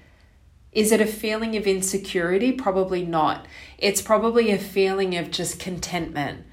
Is 0.73 0.93
it 0.93 1.01
a 1.01 1.07
feeling 1.07 1.57
of 1.57 1.67
insecurity? 1.67 2.53
Probably 2.53 3.05
not. 3.05 3.47
It's 3.79 4.03
probably 4.03 4.51
a 4.51 4.59
feeling 4.59 5.17
of 5.17 5.31
just 5.31 5.59
contentment, 5.59 6.45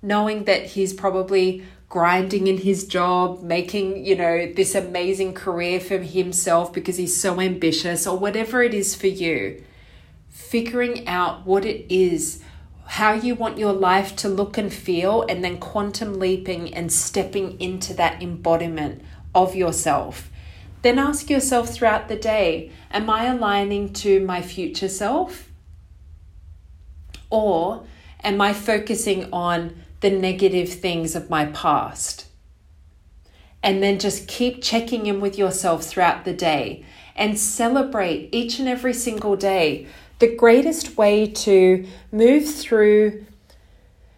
knowing 0.00 0.44
that 0.44 0.66
he's 0.66 0.92
probably 0.92 1.64
grinding 1.88 2.46
in 2.46 2.58
his 2.58 2.86
job, 2.86 3.42
making, 3.42 4.04
you 4.04 4.16
know, 4.16 4.50
this 4.52 4.74
amazing 4.74 5.34
career 5.34 5.78
for 5.78 5.98
himself 5.98 6.72
because 6.72 6.96
he's 6.96 7.18
so 7.18 7.40
ambitious 7.40 8.06
or 8.06 8.18
whatever 8.18 8.62
it 8.62 8.72
is 8.72 8.94
for 8.94 9.08
you. 9.08 9.62
Figuring 10.52 11.08
out 11.08 11.46
what 11.46 11.64
it 11.64 11.86
is 11.88 12.42
how 12.84 13.14
you 13.14 13.34
want 13.34 13.56
your 13.56 13.72
life 13.72 14.14
to 14.16 14.28
look 14.28 14.58
and 14.58 14.70
feel, 14.70 15.22
and 15.22 15.42
then 15.42 15.56
quantum 15.56 16.18
leaping 16.18 16.74
and 16.74 16.92
stepping 16.92 17.58
into 17.58 17.94
that 17.94 18.22
embodiment 18.22 19.00
of 19.34 19.56
yourself. 19.56 20.28
Then 20.82 20.98
ask 20.98 21.30
yourself 21.30 21.70
throughout 21.70 22.08
the 22.08 22.16
day 22.16 22.70
Am 22.90 23.08
I 23.08 23.24
aligning 23.24 23.94
to 23.94 24.22
my 24.26 24.42
future 24.42 24.90
self? 24.90 25.48
Or 27.30 27.86
am 28.22 28.38
I 28.42 28.52
focusing 28.52 29.32
on 29.32 29.82
the 30.00 30.10
negative 30.10 30.68
things 30.68 31.16
of 31.16 31.30
my 31.30 31.46
past? 31.46 32.26
And 33.62 33.82
then 33.82 33.98
just 33.98 34.28
keep 34.28 34.62
checking 34.62 35.06
in 35.06 35.18
with 35.18 35.38
yourself 35.38 35.82
throughout 35.82 36.26
the 36.26 36.34
day 36.34 36.84
and 37.16 37.38
celebrate 37.38 38.28
each 38.32 38.58
and 38.58 38.68
every 38.68 38.92
single 38.92 39.36
day 39.36 39.86
the 40.22 40.36
greatest 40.36 40.96
way 40.96 41.26
to 41.26 41.84
move 42.12 42.48
through, 42.48 43.26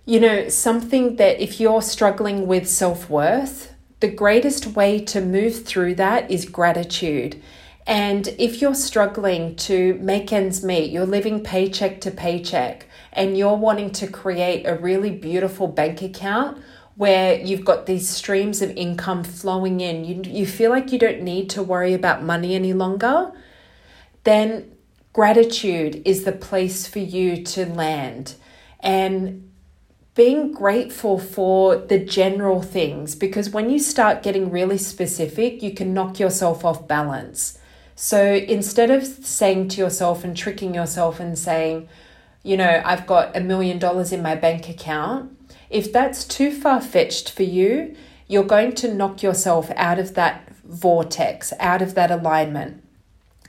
you 0.04 0.20
know, 0.20 0.50
something 0.50 1.16
that 1.16 1.42
if 1.42 1.58
you're 1.58 1.80
struggling 1.80 2.46
with 2.46 2.68
self 2.68 3.08
worth, 3.08 3.72
the 4.00 4.10
greatest 4.10 4.66
way 4.66 5.02
to 5.02 5.22
move 5.22 5.64
through 5.64 5.94
that 5.94 6.30
is 6.30 6.44
gratitude. 6.44 7.42
And 7.86 8.28
if 8.38 8.60
you're 8.60 8.74
struggling 8.74 9.56
to 9.56 9.94
make 9.94 10.30
ends 10.30 10.62
meet, 10.62 10.90
you're 10.90 11.06
living 11.06 11.42
paycheck 11.42 12.02
to 12.02 12.10
paycheck, 12.10 12.86
and 13.10 13.38
you're 13.38 13.56
wanting 13.56 13.90
to 13.92 14.06
create 14.06 14.66
a 14.66 14.74
really 14.76 15.10
beautiful 15.10 15.68
bank 15.68 16.02
account 16.02 16.58
where 16.96 17.40
you've 17.40 17.64
got 17.64 17.86
these 17.86 18.10
streams 18.10 18.60
of 18.60 18.70
income 18.72 19.24
flowing 19.24 19.80
in, 19.80 20.04
you, 20.04 20.20
you 20.30 20.46
feel 20.46 20.70
like 20.70 20.92
you 20.92 20.98
don't 20.98 21.22
need 21.22 21.48
to 21.48 21.62
worry 21.62 21.94
about 21.94 22.22
money 22.22 22.54
any 22.54 22.74
longer, 22.74 23.32
then 24.24 24.70
gratitude 25.14 26.02
is 26.04 26.24
the 26.24 26.32
place 26.32 26.86
for 26.86 26.98
you 26.98 27.42
to 27.42 27.64
land 27.64 28.34
and 28.80 29.48
being 30.14 30.52
grateful 30.52 31.18
for 31.18 31.76
the 31.76 31.98
general 31.98 32.60
things 32.60 33.14
because 33.14 33.48
when 33.48 33.70
you 33.70 33.78
start 33.78 34.22
getting 34.22 34.50
really 34.50 34.76
specific, 34.76 35.62
you 35.62 35.72
can 35.72 35.94
knock 35.94 36.20
yourself 36.20 36.64
off 36.64 36.86
balance. 36.86 37.58
So 37.96 38.34
instead 38.34 38.90
of 38.90 39.04
saying 39.04 39.68
to 39.68 39.78
yourself 39.78 40.24
and 40.24 40.36
tricking 40.36 40.74
yourself 40.74 41.20
and 41.20 41.38
saying, 41.38 41.88
you 42.42 42.56
know, 42.56 42.82
I've 42.84 43.06
got 43.06 43.36
a 43.36 43.40
million 43.40 43.78
dollars 43.78 44.12
in 44.12 44.20
my 44.20 44.34
bank 44.34 44.68
account, 44.68 45.30
if 45.70 45.92
that's 45.92 46.24
too 46.24 46.52
far 46.52 46.80
fetched 46.80 47.30
for 47.30 47.44
you, 47.44 47.96
you're 48.26 48.44
going 48.44 48.74
to 48.76 48.92
knock 48.92 49.22
yourself 49.22 49.70
out 49.76 50.00
of 50.00 50.14
that 50.14 50.52
vortex, 50.64 51.52
out 51.60 51.82
of 51.82 51.94
that 51.94 52.10
alignment. 52.10 52.84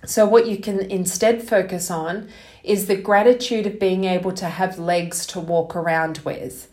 So, 0.06 0.26
what 0.26 0.48
you 0.48 0.58
can 0.58 0.80
instead 0.80 1.48
focus 1.48 1.90
on 1.90 2.30
is 2.64 2.88
the 2.88 2.96
gratitude 2.96 3.68
of 3.68 3.80
being 3.80 4.06
able 4.06 4.32
to 4.34 4.46
have 4.46 4.80
legs 4.80 5.26
to 5.28 5.40
walk 5.40 5.76
around 5.76 6.20
with. 6.20 6.70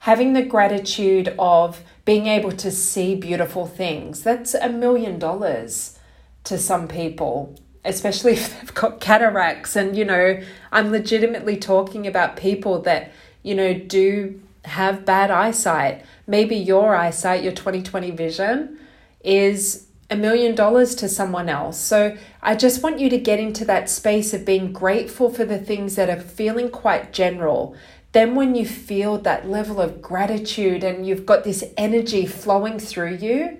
Having 0.00 0.32
the 0.32 0.42
gratitude 0.42 1.34
of 1.38 1.82
being 2.04 2.26
able 2.26 2.52
to 2.52 2.70
see 2.70 3.14
beautiful 3.14 3.66
things. 3.66 4.22
That's 4.22 4.54
a 4.54 4.68
million 4.68 5.18
dollars 5.18 5.98
to 6.44 6.58
some 6.58 6.88
people, 6.88 7.54
especially 7.84 8.32
if 8.40 8.60
they've 8.60 8.74
got 8.74 9.00
cataracts. 9.00 9.76
And, 9.76 9.96
you 9.96 10.04
know, 10.04 10.40
I'm 10.72 10.90
legitimately 10.90 11.56
talking 11.56 12.06
about 12.06 12.36
people 12.36 12.80
that, 12.82 13.12
you 13.42 13.54
know, 13.54 13.74
do 13.74 14.40
have 14.64 15.04
bad 15.04 15.30
eyesight. 15.30 16.04
Maybe 16.26 16.56
your 16.56 16.94
eyesight, 16.94 17.42
your 17.42 17.52
2020 17.52 18.10
vision, 18.10 18.78
is 19.22 19.86
a 20.10 20.16
million 20.16 20.54
dollars 20.54 20.94
to 20.96 21.08
someone 21.08 21.48
else. 21.48 21.78
So 21.78 22.16
I 22.42 22.56
just 22.56 22.82
want 22.82 22.98
you 22.98 23.08
to 23.10 23.18
get 23.18 23.38
into 23.38 23.64
that 23.66 23.88
space 23.88 24.34
of 24.34 24.44
being 24.44 24.72
grateful 24.72 25.30
for 25.30 25.44
the 25.44 25.58
things 25.58 25.94
that 25.94 26.10
are 26.10 26.20
feeling 26.20 26.68
quite 26.70 27.12
general. 27.12 27.76
Then, 28.12 28.34
when 28.34 28.56
you 28.56 28.66
feel 28.66 29.18
that 29.18 29.48
level 29.48 29.80
of 29.80 30.02
gratitude 30.02 30.82
and 30.82 31.06
you've 31.06 31.24
got 31.24 31.44
this 31.44 31.62
energy 31.76 32.26
flowing 32.26 32.80
through 32.80 33.16
you, 33.16 33.58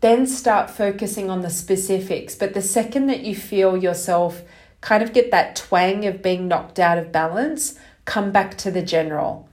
then 0.00 0.26
start 0.26 0.70
focusing 0.70 1.28
on 1.28 1.42
the 1.42 1.50
specifics. 1.50 2.36
But 2.36 2.54
the 2.54 2.62
second 2.62 3.06
that 3.08 3.22
you 3.22 3.34
feel 3.34 3.76
yourself 3.76 4.42
kind 4.80 5.02
of 5.02 5.12
get 5.12 5.32
that 5.32 5.56
twang 5.56 6.04
of 6.06 6.22
being 6.22 6.46
knocked 6.46 6.78
out 6.78 6.98
of 6.98 7.10
balance, 7.10 7.76
come 8.04 8.30
back 8.30 8.56
to 8.58 8.70
the 8.70 8.82
general. 8.82 9.48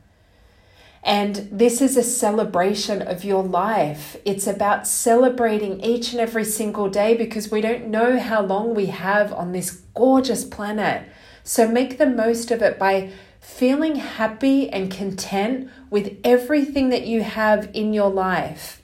And 1.04 1.48
this 1.52 1.82
is 1.82 1.96
a 1.96 2.04
celebration 2.04 3.02
of 3.02 3.24
your 3.24 3.44
life. 3.44 4.18
It's 4.26 4.48
about 4.48 4.86
celebrating 4.86 5.82
each 5.82 6.12
and 6.12 6.20
every 6.20 6.44
single 6.44 6.90
day 6.90 7.16
because 7.16 7.50
we 7.50 7.62
don't 7.62 7.88
know 7.88 8.20
how 8.20 8.42
long 8.42 8.76
we 8.76 8.88
have 8.88 9.32
on 9.32 9.52
this 9.52 9.72
gorgeous 9.96 10.44
planet. 10.44 11.10
So 11.44 11.68
make 11.68 11.98
the 11.98 12.06
most 12.06 12.52
of 12.52 12.62
it 12.62 12.78
by 12.78 13.12
feeling 13.40 13.96
happy 13.96 14.70
and 14.70 14.92
content 14.92 15.70
with 15.90 16.18
everything 16.24 16.90
that 16.90 17.08
you 17.08 17.24
have 17.24 17.70
in 17.74 17.94
your 17.94 18.10
life. 18.10 18.82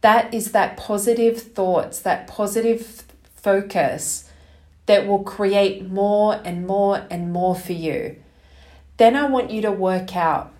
That 0.00 0.32
is 0.34 0.52
that 0.52 0.76
positive 0.76 1.40
thoughts, 1.40 2.00
that 2.00 2.26
positive 2.26 3.04
focus 3.36 4.28
that 4.86 5.06
will 5.06 5.22
create 5.22 5.88
more 5.88 6.40
and 6.44 6.66
more 6.66 7.06
and 7.10 7.32
more 7.32 7.54
for 7.54 7.72
you. 7.72 8.21
Then 9.02 9.16
I 9.16 9.26
want 9.26 9.50
you 9.50 9.60
to 9.62 9.72
work 9.72 10.14
out 10.14 10.52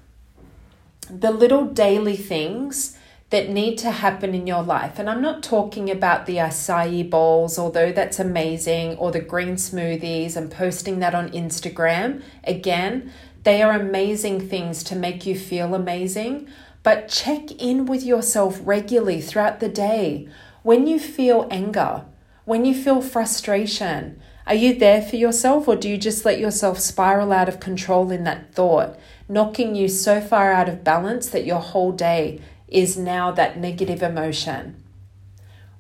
the 1.09 1.31
little 1.31 1.65
daily 1.65 2.17
things 2.17 2.99
that 3.31 3.49
need 3.49 3.79
to 3.79 3.93
happen 3.93 4.35
in 4.35 4.49
your 4.49 4.65
life. 4.65 4.99
And 4.99 5.09
I'm 5.09 5.23
not 5.23 5.45
talking 5.45 5.89
about 5.89 6.27
the 6.27 6.39
acai 6.39 7.09
bowls, 7.09 7.57
although 7.57 7.93
that's 7.93 8.19
amazing, 8.19 8.97
or 8.97 9.13
the 9.13 9.21
green 9.21 9.55
smoothies 9.55 10.35
and 10.35 10.51
posting 10.51 10.99
that 10.99 11.15
on 11.15 11.31
Instagram. 11.31 12.21
Again, 12.43 13.13
they 13.45 13.63
are 13.63 13.79
amazing 13.79 14.49
things 14.49 14.83
to 14.85 14.97
make 14.97 15.25
you 15.25 15.39
feel 15.39 15.73
amazing. 15.73 16.49
But 16.83 17.09
check 17.09 17.53
in 17.53 17.87
with 17.87 18.03
yourself 18.03 18.61
regularly 18.65 19.21
throughout 19.21 19.61
the 19.61 19.69
day. 19.69 20.29
When 20.65 20.89
you 20.89 20.99
feel 20.99 21.47
anger, 21.49 22.07
when 22.45 22.65
you 22.65 22.75
feel 22.75 23.03
frustration, 23.03 24.21
are 24.47 24.55
you 24.55 24.79
there 24.79 25.01
for 25.03 25.17
yourself, 25.17 25.69
or 25.69 25.77
do 25.77 25.89
you 25.89 25.97
just 25.97 26.25
let 26.25 26.39
yourself 26.39 26.79
spiral 26.79 27.33
out 27.33 27.49
of 27.49 27.61
control 27.61 28.11
in 28.11 28.25
that 28.25 28.55
thought, 28.55 28.99
knocking 29.29 29.75
you 29.75 29.89
so 29.89 30.21
far 30.21 30.53
out 30.53 30.69
of 30.69 30.85
balance 30.85 31.29
that 31.29 31.47
your 31.47 31.61
whole 31.61 31.93
day 31.93 32.41
is 32.69 32.97
now 32.97 33.31
that 33.31 33.59
negative 33.59 34.03
emotion? 34.03 34.83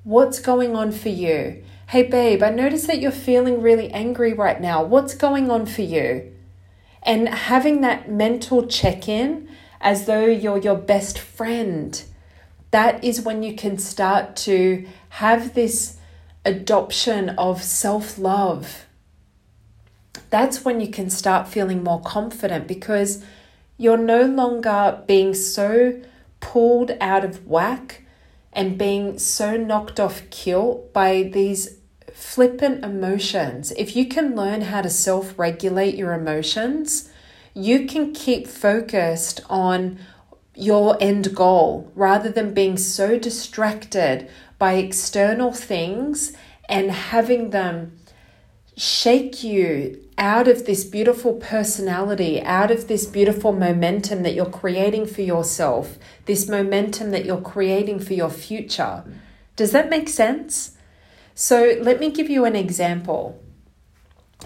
What's 0.04 0.40
going 0.40 0.76
on 0.76 0.92
for 0.92 1.08
you? 1.08 1.62
Hey, 1.88 2.04
babe, 2.04 2.42
I 2.42 2.50
notice 2.50 2.86
that 2.86 3.00
you're 3.00 3.10
feeling 3.10 3.60
really 3.60 3.90
angry 3.90 4.32
right 4.32 4.60
now. 4.60 4.82
What's 4.82 5.14
going 5.14 5.50
on 5.50 5.66
for 5.66 5.82
you? 5.82 6.32
And 7.02 7.28
having 7.28 7.80
that 7.80 8.10
mental 8.10 8.66
check 8.66 9.08
in 9.08 9.48
as 9.80 10.06
though 10.06 10.24
you're 10.26 10.58
your 10.58 10.76
best 10.76 11.18
friend, 11.18 12.02
that 12.70 13.02
is 13.04 13.20
when 13.20 13.42
you 13.42 13.54
can 13.54 13.76
start 13.76 14.36
to 14.36 14.86
have 15.10 15.54
this 15.54 15.98
adoption 16.44 17.30
of 17.30 17.62
self 17.62 18.18
love, 18.18 18.86
that's 20.30 20.64
when 20.64 20.80
you 20.80 20.88
can 20.88 21.10
start 21.10 21.48
feeling 21.48 21.82
more 21.82 22.00
confident 22.00 22.66
because 22.66 23.24
you're 23.76 23.96
no 23.96 24.22
longer 24.24 25.02
being 25.06 25.34
so 25.34 26.00
pulled 26.40 26.92
out 27.00 27.24
of 27.24 27.46
whack 27.46 28.02
and 28.52 28.78
being 28.78 29.18
so 29.18 29.56
knocked 29.56 29.98
off 29.98 30.22
kilt 30.30 30.92
by 30.92 31.22
these 31.22 31.78
flippant 32.12 32.84
emotions. 32.84 33.72
If 33.72 33.96
you 33.96 34.06
can 34.06 34.36
learn 34.36 34.62
how 34.62 34.82
to 34.82 34.90
self 34.90 35.38
regulate 35.38 35.94
your 35.94 36.12
emotions, 36.12 37.10
you 37.54 37.86
can 37.86 38.12
keep 38.12 38.46
focused 38.46 39.40
on 39.48 39.98
your 40.54 40.96
end 41.00 41.34
goal 41.34 41.90
rather 41.94 42.30
than 42.30 42.52
being 42.52 42.76
so 42.76 43.18
distracted 43.18 44.28
by 44.62 44.74
external 44.74 45.52
things 45.52 46.32
and 46.68 46.92
having 46.92 47.50
them 47.50 47.98
shake 48.76 49.42
you 49.42 50.00
out 50.16 50.46
of 50.46 50.66
this 50.66 50.84
beautiful 50.84 51.32
personality, 51.32 52.40
out 52.40 52.70
of 52.70 52.86
this 52.86 53.04
beautiful 53.04 53.52
momentum 53.52 54.22
that 54.22 54.34
you're 54.34 54.46
creating 54.62 55.04
for 55.04 55.22
yourself, 55.22 55.98
this 56.26 56.48
momentum 56.48 57.10
that 57.10 57.24
you're 57.24 57.40
creating 57.40 57.98
for 57.98 58.12
your 58.12 58.30
future. 58.30 59.02
Does 59.56 59.72
that 59.72 59.90
make 59.90 60.08
sense? 60.08 60.76
So, 61.34 61.76
let 61.80 61.98
me 61.98 62.12
give 62.12 62.30
you 62.30 62.44
an 62.44 62.54
example. 62.54 63.42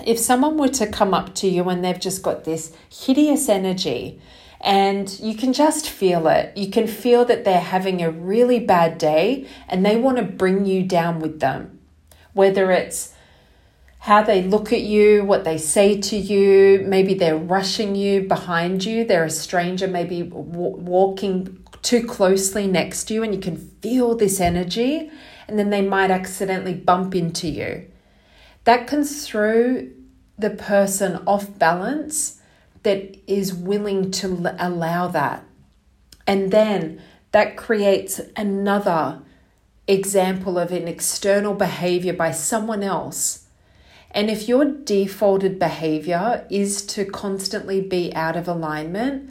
If 0.07 0.19
someone 0.19 0.57
were 0.57 0.77
to 0.81 0.87
come 0.87 1.13
up 1.13 1.35
to 1.35 1.47
you 1.47 1.69
and 1.69 1.85
they've 1.85 2.01
just 2.01 2.23
got 2.23 2.45
this 2.45 2.75
hideous 2.91 3.51
energy, 3.51 4.19
and 4.61 5.19
you 5.21 5.35
can 5.35 5.53
just 5.53 5.89
feel 5.89 6.27
it. 6.29 6.57
You 6.57 6.71
can 6.71 6.87
feel 6.87 7.25
that 7.27 7.45
they're 7.45 7.61
having 7.61 8.03
a 8.03 8.11
really 8.11 8.59
bad 8.59 8.99
day 8.99 9.47
and 9.69 9.85
they 9.85 9.97
want 9.97 10.17
to 10.17 10.23
bring 10.23 10.65
you 10.65 10.83
down 10.83 11.21
with 11.21 11.41
them. 11.41 11.79
Whether 12.33 12.71
it's 12.71 13.13
how 14.01 14.23
they 14.23 14.43
look 14.43 14.73
at 14.73 14.83
you, 14.83 15.25
what 15.25 15.45
they 15.45 15.59
say 15.59 16.01
to 16.01 16.17
you, 16.17 16.85
maybe 16.87 17.15
they're 17.15 17.37
rushing 17.37 17.97
you 17.97 18.23
behind 18.23 18.85
you, 18.85 19.05
they're 19.05 19.25
a 19.25 19.31
stranger, 19.31 19.89
maybe 19.89 20.23
w- 20.23 20.77
walking 20.77 21.67
too 21.83 22.07
closely 22.07 22.67
next 22.67 23.05
to 23.05 23.15
you, 23.15 23.23
and 23.23 23.35
you 23.35 23.41
can 23.41 23.57
feel 23.57 24.15
this 24.15 24.41
energy, 24.41 25.11
and 25.49 25.59
then 25.59 25.71
they 25.71 25.83
might 25.83 26.11
accidentally 26.11 26.75
bump 26.75 27.15
into 27.15 27.49
you. 27.49 27.85
That 28.65 28.87
can 28.87 29.03
throw 29.03 29.89
the 30.39 30.51
person 30.51 31.23
off 31.27 31.59
balance 31.59 32.41
that 32.87 33.19
is 33.27 33.53
willing 33.53 34.13
to 34.13 34.55
allow 34.61 35.09
that. 35.09 35.45
And 36.25 36.53
then 36.53 37.03
that 37.33 37.57
creates 37.57 38.21
another 38.37 39.23
example 39.89 40.57
of 40.57 40.71
an 40.71 40.87
external 40.87 41.53
behavior 41.53 42.13
by 42.13 42.31
someone 42.31 42.85
else. 42.85 43.49
And 44.13 44.31
if 44.31 44.47
your 44.47 44.65
defaulted 44.65 45.59
behavior 45.59 46.47
is 46.49 46.87
to 46.87 47.05
constantly 47.05 47.81
be 47.81 48.15
out 48.15 48.37
of 48.37 48.47
alignment, 48.47 49.31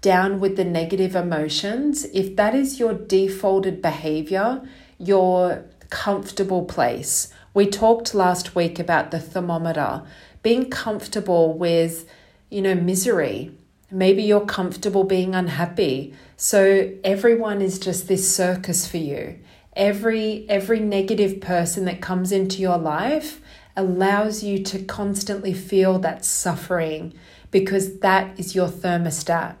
down 0.00 0.40
with 0.40 0.56
the 0.56 0.64
negative 0.64 1.14
emotions, 1.14 2.06
if 2.06 2.34
that 2.34 2.56
is 2.56 2.80
your 2.80 2.92
defaulted 2.92 3.80
behavior, 3.80 4.68
your 4.98 5.64
comfortable 5.90 6.64
place. 6.64 7.32
We 7.54 7.66
talked 7.66 8.16
last 8.16 8.56
week 8.56 8.80
about 8.80 9.12
the 9.12 9.20
thermometer, 9.20 10.02
being 10.42 10.70
comfortable 10.70 11.56
with 11.56 12.04
you 12.50 12.62
know, 12.62 12.74
misery. 12.74 13.52
Maybe 13.90 14.22
you're 14.22 14.44
comfortable 14.44 15.04
being 15.04 15.34
unhappy. 15.34 16.14
So 16.36 16.92
everyone 17.04 17.62
is 17.62 17.78
just 17.78 18.08
this 18.08 18.34
circus 18.34 18.86
for 18.86 18.98
you. 18.98 19.38
Every 19.74 20.46
every 20.48 20.80
negative 20.80 21.40
person 21.40 21.84
that 21.84 22.00
comes 22.00 22.32
into 22.32 22.62
your 22.62 22.78
life 22.78 23.40
allows 23.76 24.42
you 24.42 24.62
to 24.64 24.82
constantly 24.82 25.52
feel 25.52 25.98
that 25.98 26.24
suffering 26.24 27.12
because 27.50 27.98
that 27.98 28.38
is 28.38 28.54
your 28.54 28.68
thermostat. 28.68 29.56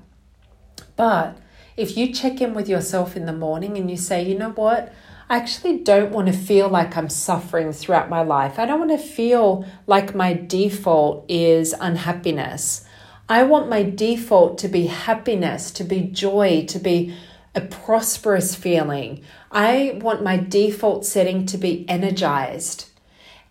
But 0.96 1.38
if 1.76 1.96
you 1.96 2.12
check 2.12 2.40
in 2.40 2.54
with 2.54 2.68
yourself 2.68 3.16
in 3.16 3.26
the 3.26 3.32
morning 3.32 3.76
and 3.76 3.90
you 3.90 3.98
say, 3.98 4.22
you 4.22 4.36
know 4.38 4.50
what? 4.50 4.92
I 5.28 5.36
actually 5.38 5.78
don't 5.78 6.12
want 6.12 6.28
to 6.28 6.32
feel 6.32 6.68
like 6.68 6.96
I'm 6.96 7.08
suffering 7.08 7.72
throughout 7.72 8.08
my 8.08 8.22
life. 8.22 8.58
I 8.58 8.66
don't 8.66 8.78
want 8.78 8.92
to 8.92 9.06
feel 9.06 9.66
like 9.86 10.14
my 10.14 10.32
default 10.34 11.24
is 11.28 11.74
unhappiness. 11.80 12.84
I 13.28 13.42
want 13.42 13.68
my 13.68 13.82
default 13.82 14.56
to 14.58 14.68
be 14.68 14.86
happiness, 14.86 15.72
to 15.72 15.84
be 15.84 16.02
joy, 16.02 16.64
to 16.68 16.78
be 16.78 17.16
a 17.56 17.60
prosperous 17.60 18.54
feeling. 18.54 19.22
I 19.50 19.98
want 20.00 20.22
my 20.22 20.36
default 20.36 21.04
setting 21.04 21.44
to 21.46 21.58
be 21.58 21.88
energized. 21.88 22.88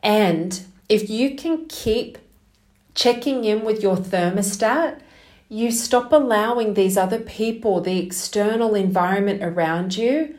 And 0.01 0.61
if 0.87 1.09
you 1.09 1.35
can 1.35 1.65
keep 1.67 2.19
checking 2.93 3.43
in 3.43 3.65
with 3.65 3.83
your 3.83 3.97
thermostat, 3.97 4.99
you 5.49 5.71
stop 5.71 6.13
allowing 6.13 6.73
these 6.73 6.95
other 6.95 7.19
people, 7.19 7.81
the 7.81 7.99
external 7.99 8.75
environment 8.75 9.43
around 9.43 9.97
you, 9.97 10.37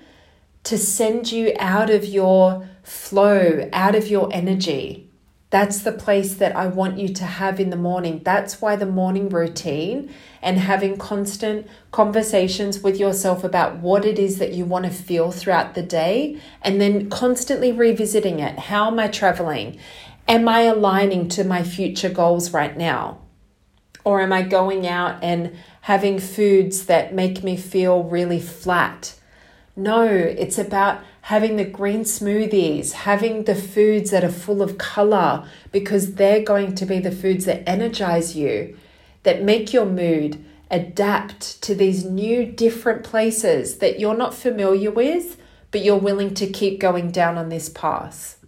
to 0.66 0.76
send 0.76 1.30
you 1.30 1.54
out 1.60 1.90
of 1.90 2.04
your 2.04 2.68
flow, 2.82 3.68
out 3.72 3.94
of 3.94 4.08
your 4.08 4.28
energy. 4.32 5.08
That's 5.50 5.82
the 5.82 5.92
place 5.92 6.34
that 6.34 6.56
I 6.56 6.66
want 6.66 6.98
you 6.98 7.08
to 7.08 7.24
have 7.24 7.60
in 7.60 7.70
the 7.70 7.76
morning. 7.76 8.20
That's 8.24 8.60
why 8.60 8.74
the 8.74 8.84
morning 8.84 9.28
routine 9.28 10.12
and 10.42 10.58
having 10.58 10.96
constant 10.96 11.68
conversations 11.92 12.80
with 12.80 12.98
yourself 12.98 13.44
about 13.44 13.78
what 13.78 14.04
it 14.04 14.18
is 14.18 14.38
that 14.38 14.54
you 14.54 14.64
want 14.64 14.86
to 14.86 14.90
feel 14.90 15.30
throughout 15.30 15.74
the 15.74 15.84
day 15.84 16.40
and 16.62 16.80
then 16.80 17.08
constantly 17.10 17.70
revisiting 17.70 18.40
it. 18.40 18.58
How 18.58 18.88
am 18.88 18.98
I 18.98 19.06
traveling? 19.06 19.78
Am 20.26 20.48
I 20.48 20.62
aligning 20.62 21.28
to 21.28 21.44
my 21.44 21.62
future 21.62 22.10
goals 22.10 22.52
right 22.52 22.76
now? 22.76 23.20
Or 24.02 24.20
am 24.20 24.32
I 24.32 24.42
going 24.42 24.84
out 24.84 25.22
and 25.22 25.56
having 25.82 26.18
foods 26.18 26.86
that 26.86 27.14
make 27.14 27.44
me 27.44 27.56
feel 27.56 28.02
really 28.02 28.40
flat? 28.40 29.14
No, 29.76 30.04
it's 30.04 30.56
about 30.56 31.02
having 31.22 31.56
the 31.56 31.64
green 31.64 32.00
smoothies, 32.00 32.92
having 32.92 33.44
the 33.44 33.54
foods 33.54 34.10
that 34.10 34.24
are 34.24 34.30
full 34.30 34.62
of 34.62 34.78
color, 34.78 35.46
because 35.70 36.14
they're 36.14 36.42
going 36.42 36.74
to 36.76 36.86
be 36.86 36.98
the 36.98 37.12
foods 37.12 37.44
that 37.44 37.68
energize 37.68 38.34
you, 38.34 38.78
that 39.22 39.42
make 39.42 39.74
your 39.74 39.84
mood 39.84 40.42
adapt 40.70 41.60
to 41.62 41.74
these 41.74 42.04
new, 42.04 42.46
different 42.46 43.04
places 43.04 43.78
that 43.78 44.00
you're 44.00 44.16
not 44.16 44.34
familiar 44.34 44.90
with, 44.90 45.36
but 45.70 45.82
you're 45.84 45.96
willing 45.96 46.32
to 46.32 46.46
keep 46.46 46.80
going 46.80 47.10
down 47.10 47.36
on 47.36 47.50
this 47.50 47.68
path. 47.68 48.38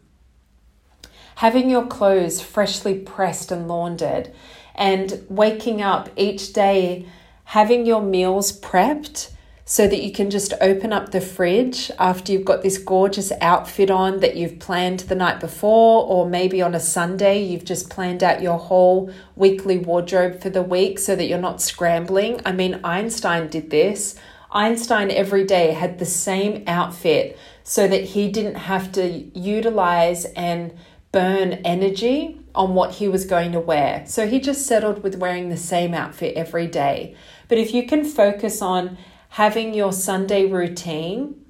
Having 1.36 1.68
your 1.68 1.86
clothes 1.86 2.40
freshly 2.40 2.98
pressed 2.98 3.52
and 3.52 3.68
laundered, 3.68 4.32
and 4.74 5.26
waking 5.28 5.82
up 5.82 6.08
each 6.16 6.52
day 6.52 7.06
having 7.44 7.84
your 7.84 8.00
meals 8.00 8.58
prepped 8.60 9.30
so 9.70 9.86
that 9.86 10.02
you 10.02 10.10
can 10.10 10.30
just 10.30 10.54
open 10.62 10.94
up 10.94 11.10
the 11.10 11.20
fridge 11.20 11.90
after 11.98 12.32
you've 12.32 12.46
got 12.46 12.62
this 12.62 12.78
gorgeous 12.78 13.30
outfit 13.42 13.90
on 13.90 14.20
that 14.20 14.34
you've 14.34 14.58
planned 14.58 15.00
the 15.00 15.14
night 15.14 15.38
before, 15.40 16.06
or 16.06 16.26
maybe 16.26 16.62
on 16.62 16.74
a 16.74 16.80
Sunday 16.80 17.44
you've 17.44 17.66
just 17.66 17.90
planned 17.90 18.24
out 18.24 18.40
your 18.40 18.58
whole 18.58 19.12
weekly 19.36 19.76
wardrobe 19.76 20.40
for 20.40 20.48
the 20.48 20.62
week 20.62 20.98
so 20.98 21.14
that 21.14 21.26
you're 21.26 21.38
not 21.38 21.60
scrambling. 21.60 22.40
I 22.46 22.52
mean, 22.52 22.80
Einstein 22.82 23.48
did 23.48 23.68
this. 23.68 24.18
Einstein 24.50 25.10
every 25.10 25.44
day 25.44 25.72
had 25.72 25.98
the 25.98 26.06
same 26.06 26.64
outfit 26.66 27.38
so 27.62 27.86
that 27.86 28.04
he 28.04 28.30
didn't 28.30 28.54
have 28.54 28.90
to 28.92 29.06
utilize 29.38 30.24
and 30.24 30.72
burn 31.12 31.52
energy 31.66 32.40
on 32.54 32.74
what 32.74 32.92
he 32.92 33.06
was 33.06 33.26
going 33.26 33.52
to 33.52 33.60
wear. 33.60 34.02
So 34.06 34.26
he 34.26 34.40
just 34.40 34.66
settled 34.66 35.02
with 35.02 35.16
wearing 35.16 35.50
the 35.50 35.58
same 35.58 35.92
outfit 35.92 36.38
every 36.38 36.68
day. 36.68 37.14
But 37.48 37.58
if 37.58 37.74
you 37.74 37.86
can 37.86 38.06
focus 38.06 38.62
on 38.62 38.96
having 39.30 39.74
your 39.74 39.92
Sunday 39.92 40.46
routine, 40.46 41.44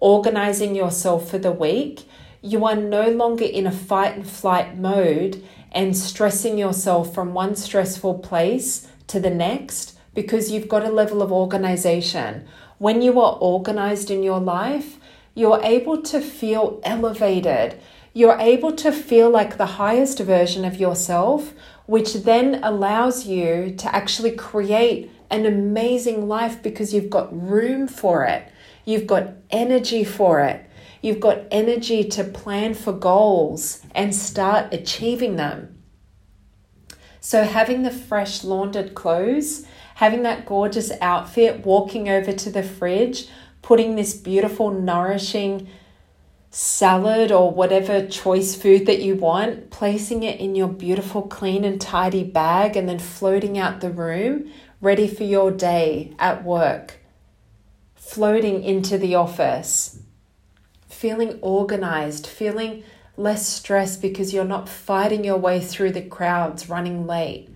organizing 0.00 0.74
yourself 0.74 1.30
for 1.30 1.38
the 1.38 1.52
week, 1.52 2.06
you 2.40 2.64
are 2.66 2.76
no 2.76 3.08
longer 3.08 3.44
in 3.44 3.66
a 3.66 3.72
fight 3.72 4.16
and 4.16 4.28
flight 4.28 4.76
mode 4.76 5.42
and 5.70 5.96
stressing 5.96 6.58
yourself 6.58 7.14
from 7.14 7.34
one 7.34 7.54
stressful 7.54 8.18
place 8.18 8.88
to 9.06 9.20
the 9.20 9.30
next 9.30 9.96
because 10.14 10.50
you've 10.50 10.68
got 10.68 10.84
a 10.84 10.90
level 10.90 11.22
of 11.22 11.32
organization. 11.32 12.46
When 12.78 13.00
you 13.00 13.20
are 13.20 13.38
organized 13.40 14.10
in 14.10 14.22
your 14.22 14.40
life, 14.40 14.98
you're 15.34 15.60
able 15.62 16.02
to 16.02 16.20
feel 16.20 16.80
elevated. 16.84 17.80
You're 18.12 18.38
able 18.38 18.72
to 18.72 18.92
feel 18.92 19.30
like 19.30 19.56
the 19.56 19.78
highest 19.80 20.18
version 20.18 20.64
of 20.64 20.76
yourself, 20.76 21.54
which 21.86 22.12
then 22.24 22.62
allows 22.62 23.26
you 23.26 23.74
to 23.78 23.94
actually 23.94 24.32
create 24.32 25.10
an 25.32 25.46
amazing 25.46 26.28
life 26.28 26.62
because 26.62 26.92
you've 26.92 27.10
got 27.10 27.28
room 27.32 27.88
for 27.88 28.24
it. 28.24 28.46
You've 28.84 29.06
got 29.06 29.32
energy 29.50 30.04
for 30.04 30.40
it. 30.42 30.64
You've 31.00 31.20
got 31.20 31.42
energy 31.50 32.04
to 32.04 32.22
plan 32.22 32.74
for 32.74 32.92
goals 32.92 33.82
and 33.94 34.14
start 34.14 34.72
achieving 34.72 35.36
them. 35.36 35.82
So, 37.20 37.44
having 37.44 37.82
the 37.82 37.90
fresh 37.90 38.44
laundered 38.44 38.94
clothes, 38.94 39.64
having 39.96 40.22
that 40.22 40.44
gorgeous 40.44 40.92
outfit, 41.00 41.64
walking 41.64 42.08
over 42.08 42.32
to 42.32 42.50
the 42.50 42.62
fridge, 42.62 43.28
putting 43.62 43.96
this 43.96 44.14
beautiful, 44.14 44.70
nourishing 44.70 45.68
salad 46.50 47.32
or 47.32 47.50
whatever 47.50 48.06
choice 48.06 48.54
food 48.54 48.86
that 48.86 49.00
you 49.00 49.14
want, 49.14 49.70
placing 49.70 50.22
it 50.22 50.38
in 50.38 50.54
your 50.54 50.68
beautiful, 50.68 51.22
clean, 51.22 51.64
and 51.64 51.80
tidy 51.80 52.24
bag, 52.24 52.76
and 52.76 52.88
then 52.88 52.98
floating 52.98 53.56
out 53.56 53.80
the 53.80 53.90
room 53.90 54.50
ready 54.82 55.06
for 55.06 55.22
your 55.22 55.52
day 55.52 56.12
at 56.18 56.44
work, 56.44 56.98
floating 57.94 58.64
into 58.64 58.98
the 58.98 59.14
office, 59.14 60.00
feeling 60.88 61.38
organized, 61.40 62.26
feeling 62.26 62.82
less 63.16 63.46
stressed 63.46 64.02
because 64.02 64.34
you're 64.34 64.44
not 64.44 64.68
fighting 64.68 65.24
your 65.24 65.36
way 65.36 65.60
through 65.60 65.92
the 65.92 66.02
crowds 66.02 66.68
running 66.68 67.06
late. 67.06 67.48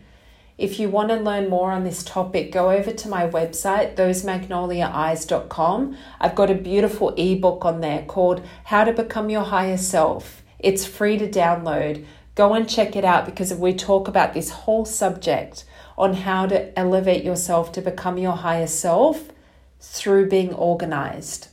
If 0.57 0.79
you 0.79 0.89
want 0.89 1.09
to 1.09 1.17
learn 1.17 1.51
more 1.51 1.73
on 1.73 1.83
this 1.83 2.05
topic, 2.05 2.53
go 2.53 2.71
over 2.71 2.93
to 2.93 3.09
my 3.09 3.29
website, 3.29 3.97
thosemagnoliaeyes.com. 3.97 5.97
I've 6.21 6.37
got 6.37 6.51
a 6.51 6.55
beautiful 6.55 7.13
ebook 7.17 7.65
on 7.65 7.81
there 7.81 8.05
called 8.05 8.41
How 8.65 8.85
to 8.85 8.93
Become 8.93 9.31
Your 9.31 9.43
Higher 9.43 9.77
Self. 9.77 10.45
It's 10.61 10.87
free 10.87 11.19
to 11.19 11.29
download. 11.29 12.07
Go 12.37 12.55
and 12.55 12.69
check 12.69 12.95
it 12.95 13.05
out 13.05 13.27
because 13.27 13.53
we 13.53 13.75
talk 13.75 14.07
about 14.07 14.33
this 14.33 14.51
whole 14.51 14.85
subject 14.85 15.65
on 15.97 16.15
how 16.15 16.47
to 16.47 16.79
elevate 16.79 17.25
yourself 17.25 17.73
to 17.73 17.81
become 17.81 18.19
your 18.19 18.37
higher 18.37 18.67
self 18.67 19.31
through 19.81 20.29
being 20.29 20.53
organized. 20.55 21.49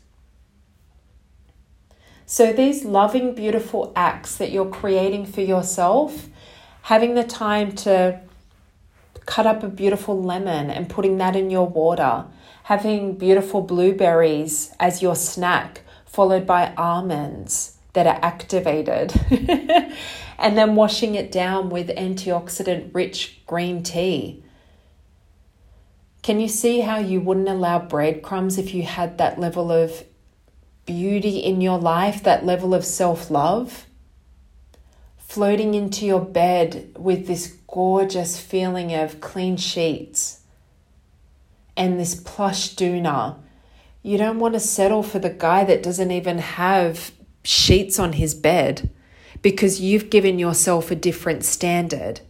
So, 2.26 2.52
these 2.52 2.84
loving, 2.84 3.36
beautiful 3.36 3.92
acts 3.96 4.38
that 4.38 4.52
you're 4.52 4.70
creating 4.70 5.26
for 5.26 5.42
yourself, 5.42 6.28
having 6.84 7.16
the 7.16 7.24
time 7.24 7.74
to 7.74 8.22
cut 9.26 9.46
up 9.46 9.64
a 9.64 9.68
beautiful 9.68 10.22
lemon 10.22 10.70
and 10.70 10.90
putting 10.90 11.18
that 11.18 11.36
in 11.36 11.50
your 11.50 11.68
water, 11.68 12.26
having 12.64 13.16
beautiful 13.18 13.62
blueberries 13.62 14.74
as 14.80 15.02
your 15.02 15.16
snack, 15.16 15.82
followed 16.06 16.46
by 16.46 16.74
almonds 16.76 17.73
that 17.94 18.08
are 18.08 18.20
activated, 18.22 19.14
and 20.38 20.58
then 20.58 20.76
washing 20.76 21.16
it 21.16 21.32
down 21.32 21.70
with 21.70 21.90
antioxidant 21.90 22.94
rich 22.94 23.42
green 23.46 23.84
tea. 23.84 24.44
Can 26.24 26.40
you 26.40 26.48
see 26.48 26.80
how 26.80 26.98
you 26.98 27.22
wouldn't 27.22 27.50
allow 27.50 27.80
breadcrumbs 27.80 28.58
if 28.58 28.74
you 28.74 28.84
had 28.84 29.18
that 29.18 29.40
level 29.40 29.72
of 29.72 30.04
beauty 30.86 31.40
in 31.40 31.62
your 31.62 31.78
life, 31.78 32.24
that 32.24 32.46
level 32.46 32.74
of 32.74 32.86
self 32.86 33.30
love? 33.30 33.86
Floating 35.18 35.74
into 35.74 36.06
your 36.06 36.22
bed 36.22 36.96
with 36.98 37.28
this 37.28 37.58
gorgeous 37.68 38.40
feeling 38.40 38.94
of 38.94 39.20
clean 39.20 39.58
sheets 39.58 40.42
and 41.76 42.00
this 42.00 42.16
plush 42.16 42.76
doona. 42.76 43.38
You 44.02 44.18
don't 44.18 44.40
want 44.40 44.54
to 44.54 44.60
settle 44.60 45.04
for 45.04 45.20
the 45.20 45.30
guy 45.30 45.64
that 45.66 45.84
doesn't 45.84 46.12
even 46.12 46.38
have 46.38 47.12
sheets 47.44 48.00
on 48.00 48.14
his 48.14 48.34
bed 48.34 48.90
because 49.42 49.82
you've 49.82 50.10
given 50.10 50.40
yourself 50.40 50.90
a 50.90 50.96
different 50.96 51.44
standard. 51.44 52.22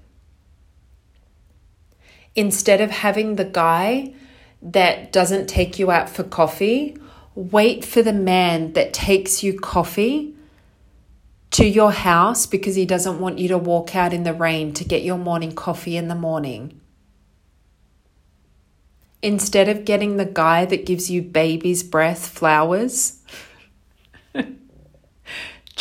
Instead 2.36 2.82
of 2.82 2.90
having 2.90 3.36
the 3.36 3.46
guy 3.46 4.14
that 4.62 5.12
doesn't 5.12 5.48
take 5.48 5.78
you 5.78 5.92
out 5.92 6.10
for 6.10 6.24
coffee, 6.24 6.98
wait 7.36 7.86
for 7.86 8.02
the 8.02 8.14
man 8.14 8.74
that 8.74 8.94
takes 8.94 9.44
you 9.44 9.58
coffee 9.58 10.34
to 11.52 11.68
your 11.68 11.92
house 11.92 12.48
because 12.48 12.76
he 12.76 12.86
doesn't 12.86 13.20
want 13.20 13.38
you 13.38 13.48
to 13.48 13.58
walk 13.58 13.96
out 13.96 14.12
in 14.12 14.24
the 14.24 14.34
rain 14.34 14.74
to 14.74 14.84
get 14.84 15.04
your 15.04 15.18
morning 15.18 15.54
coffee 15.54 15.96
in 15.96 16.08
the 16.08 16.16
morning. 16.16 16.80
Instead 19.22 19.70
of 19.70 19.86
getting 19.86 20.18
the 20.18 20.26
guy 20.26 20.66
that 20.66 20.86
gives 20.86 21.12
you 21.12 21.22
baby's 21.22 21.84
breath 21.84 22.28
flowers, 22.28 23.20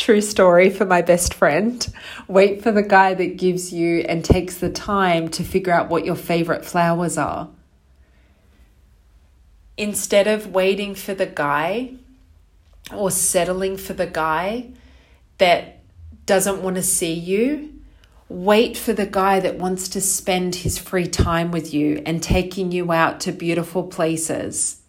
True 0.03 0.19
story 0.19 0.69
for 0.69 0.83
my 0.83 1.01
best 1.01 1.33
friend. 1.33 1.87
Wait 2.27 2.61
for 2.61 2.73
the 2.73 2.83
guy 2.83 3.13
that 3.13 3.37
gives 3.37 3.71
you 3.71 3.99
and 3.99 4.21
takes 4.21 4.57
the 4.57 4.69
time 4.69 5.29
to 5.29 5.45
figure 5.45 5.71
out 5.71 5.87
what 5.87 6.03
your 6.03 6.17
favorite 6.17 6.65
flowers 6.65 7.17
are. 7.17 7.47
Instead 9.77 10.27
of 10.27 10.51
waiting 10.51 10.93
for 10.93 11.13
the 11.13 11.25
guy 11.25 11.93
or 12.93 13.11
settling 13.11 13.77
for 13.77 13.93
the 13.93 14.05
guy 14.05 14.71
that 15.37 15.79
doesn't 16.25 16.61
want 16.61 16.75
to 16.75 16.83
see 16.83 17.13
you, 17.13 17.73
wait 18.27 18.75
for 18.75 18.91
the 18.91 19.07
guy 19.07 19.39
that 19.39 19.57
wants 19.57 19.87
to 19.87 20.01
spend 20.01 20.53
his 20.53 20.77
free 20.77 21.07
time 21.07 21.49
with 21.49 21.73
you 21.73 22.03
and 22.05 22.21
taking 22.21 22.73
you 22.73 22.91
out 22.91 23.21
to 23.21 23.31
beautiful 23.31 23.83
places. 23.83 24.81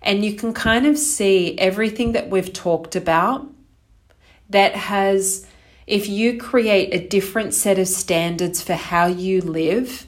And 0.00 0.24
you 0.24 0.32
can 0.32 0.54
kind 0.54 0.86
of 0.86 0.96
see 0.96 1.58
everything 1.58 2.12
that 2.12 2.30
we've 2.30 2.54
talked 2.54 2.96
about 2.96 3.50
that 4.54 4.76
has, 4.76 5.44
if 5.84 6.08
you 6.08 6.38
create 6.38 6.94
a 6.94 7.08
different 7.08 7.52
set 7.52 7.76
of 7.76 7.88
standards 7.88 8.62
for 8.62 8.74
how 8.74 9.06
you 9.06 9.40
live, 9.40 10.06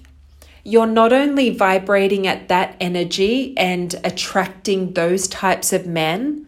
you're 0.63 0.87
not 0.87 1.13
only 1.13 1.51
vibrating 1.51 2.29
at 2.29 2.47
that 2.47 2.77
energy 2.81 3.59
and 3.59 3.97
attracting 4.05 4.93
those 4.93 5.27
types 5.27 5.73
of 5.73 5.85
men 5.85 6.47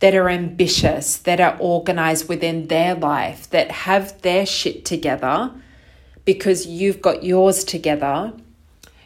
that 0.00 0.14
are 0.14 0.28
ambitious, 0.28 1.16
that 1.16 1.40
are 1.40 1.56
organized 1.58 2.28
within 2.28 2.66
their 2.66 2.94
life, 2.94 3.48
that 3.48 3.70
have 3.70 4.20
their 4.20 4.44
shit 4.44 4.84
together 4.84 5.50
because 6.26 6.66
you've 6.66 7.00
got 7.00 7.24
yours 7.24 7.64
together, 7.64 8.34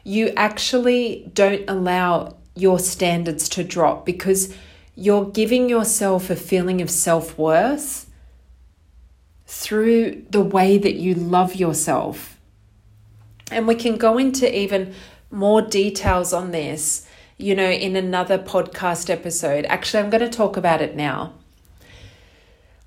you 0.03 0.33
actually 0.37 1.31
don't 1.33 1.63
allow 1.71 2.35
your 2.57 2.81
standards 2.81 3.49
to 3.51 3.63
drop 3.63 4.05
because 4.05 4.53
you're 4.97 5.27
giving 5.27 5.69
yourself 5.69 6.29
a 6.29 6.35
feeling 6.35 6.83
of 6.83 6.91
self 6.91 7.39
worth 7.39 8.06
through 9.47 10.27
the 10.31 10.43
way 10.43 10.79
that 10.79 10.95
you 10.95 11.15
love 11.15 11.55
yourself. 11.55 12.39
And 13.51 13.67
we 13.67 13.77
can 13.77 13.97
go 13.97 14.19
into 14.19 14.53
even 14.57 14.93
more 15.31 15.63
details 15.63 16.33
on 16.33 16.51
this, 16.51 17.09
you 17.39 17.55
know, 17.55 17.71
in 17.71 17.95
another 17.97 18.39
podcast 18.39 19.09
episode. 19.09 19.65
Actually, 19.67 20.03
I'm 20.03 20.11
going 20.11 20.29
to 20.29 20.37
talk 20.37 20.57
about 20.57 20.83
it 20.83 20.97
now. 20.97 21.35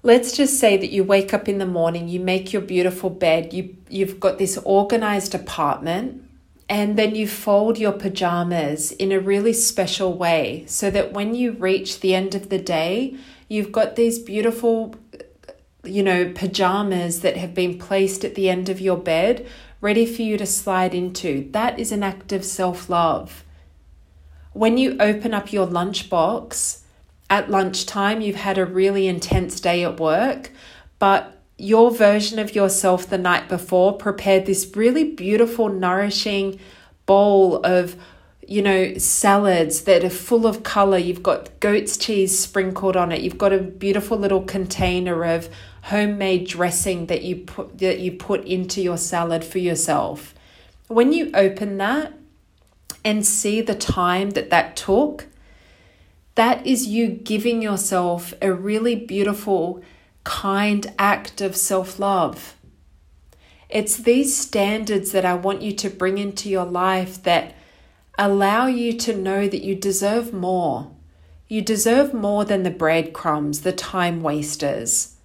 Let's 0.01 0.35
just 0.35 0.59
say 0.59 0.77
that 0.77 0.91
you 0.91 1.03
wake 1.03 1.33
up 1.33 1.49
in 1.49 1.57
the 1.57 1.65
morning, 1.65 2.07
you 2.07 2.21
make 2.21 2.53
your 2.53 2.61
beautiful 2.61 3.09
bed, 3.09 3.53
you 3.53 3.75
you've 3.89 4.19
got 4.19 4.37
this 4.37 4.57
organized 4.63 5.35
apartment, 5.35 6.23
and 6.69 6.97
then 6.97 7.15
you 7.15 7.27
fold 7.27 7.77
your 7.77 7.91
pajamas 7.91 8.93
in 8.93 9.11
a 9.11 9.19
really 9.19 9.51
special 9.51 10.13
way 10.13 10.63
so 10.67 10.89
that 10.89 11.11
when 11.11 11.35
you 11.35 11.51
reach 11.51 11.99
the 11.99 12.15
end 12.15 12.33
of 12.33 12.47
the 12.47 12.59
day, 12.59 13.17
you've 13.49 13.73
got 13.73 13.97
these 13.97 14.19
beautiful 14.19 14.95
you 15.83 16.03
know, 16.03 16.31
pajamas 16.33 17.21
that 17.21 17.37
have 17.37 17.53
been 17.53 17.77
placed 17.79 18.25
at 18.25 18.35
the 18.35 18.49
end 18.49 18.69
of 18.69 18.81
your 18.81 18.97
bed, 18.97 19.47
ready 19.81 20.05
for 20.05 20.21
you 20.21 20.37
to 20.37 20.45
slide 20.45 20.93
into. 20.93 21.49
That 21.51 21.79
is 21.79 21.91
an 21.91 22.03
act 22.03 22.31
of 22.31 22.43
self 22.43 22.89
love. 22.89 23.43
When 24.53 24.77
you 24.77 24.97
open 24.99 25.33
up 25.33 25.53
your 25.53 25.67
lunchbox 25.67 26.81
at 27.29 27.49
lunchtime, 27.49 28.21
you've 28.21 28.35
had 28.35 28.57
a 28.57 28.65
really 28.65 29.07
intense 29.07 29.59
day 29.59 29.83
at 29.83 29.99
work, 29.99 30.51
but 30.97 31.37
your 31.57 31.91
version 31.91 32.39
of 32.39 32.55
yourself 32.55 33.07
the 33.07 33.17
night 33.17 33.47
before 33.47 33.97
prepared 33.97 34.45
this 34.45 34.75
really 34.75 35.03
beautiful, 35.03 35.69
nourishing 35.69 36.59
bowl 37.05 37.57
of 37.65 37.95
you 38.49 38.63
know, 38.63 38.97
salads 38.97 39.81
that 39.83 40.03
are 40.03 40.09
full 40.09 40.47
of 40.47 40.63
color. 40.63 40.97
You've 40.97 41.21
got 41.21 41.59
goat's 41.59 41.97
cheese 41.97 42.39
sprinkled 42.39 42.97
on 42.97 43.11
it. 43.11 43.21
You've 43.21 43.37
got 43.37 43.53
a 43.53 43.59
beautiful 43.59 44.17
little 44.17 44.41
container 44.41 45.23
of 45.23 45.49
homemade 45.83 46.47
dressing 46.47 47.05
that 47.05 47.21
you 47.21 47.35
put 47.35 47.77
that 47.77 47.99
you 47.99 48.11
put 48.11 48.43
into 48.45 48.81
your 48.81 48.97
salad 48.97 49.45
for 49.45 49.59
yourself. 49.59 50.33
When 50.87 51.13
you 51.13 51.29
open 51.35 51.77
that 51.77 52.13
and 53.05 53.23
see 53.23 53.61
the 53.61 53.75
time 53.75 54.31
that 54.31 54.49
that 54.49 54.75
took, 54.75 55.27
that 56.33 56.65
is 56.65 56.87
you 56.87 57.07
giving 57.07 57.61
yourself 57.61 58.33
a 58.41 58.51
really 58.51 58.95
beautiful 58.95 59.83
kind 60.23 60.91
act 60.97 61.39
of 61.39 61.55
self-love. 61.55 62.55
It's 63.69 63.97
these 63.97 64.35
standards 64.35 65.11
that 65.11 65.23
I 65.23 65.35
want 65.35 65.61
you 65.61 65.73
to 65.73 65.89
bring 65.91 66.17
into 66.17 66.49
your 66.49 66.65
life 66.65 67.21
that 67.21 67.53
allow 68.19 68.67
you 68.67 68.91
to 68.91 69.15
know 69.15 69.47
that 69.47 69.63
you 69.63 69.73
deserve 69.73 70.33
more. 70.33 70.91
You 71.47 71.61
deserve 71.61 72.13
more 72.13 72.43
than 72.43 72.63
the 72.63 72.69
breadcrumbs, 72.69 73.61
the 73.61 73.71
time 73.71 74.21
wasters, 74.21 75.15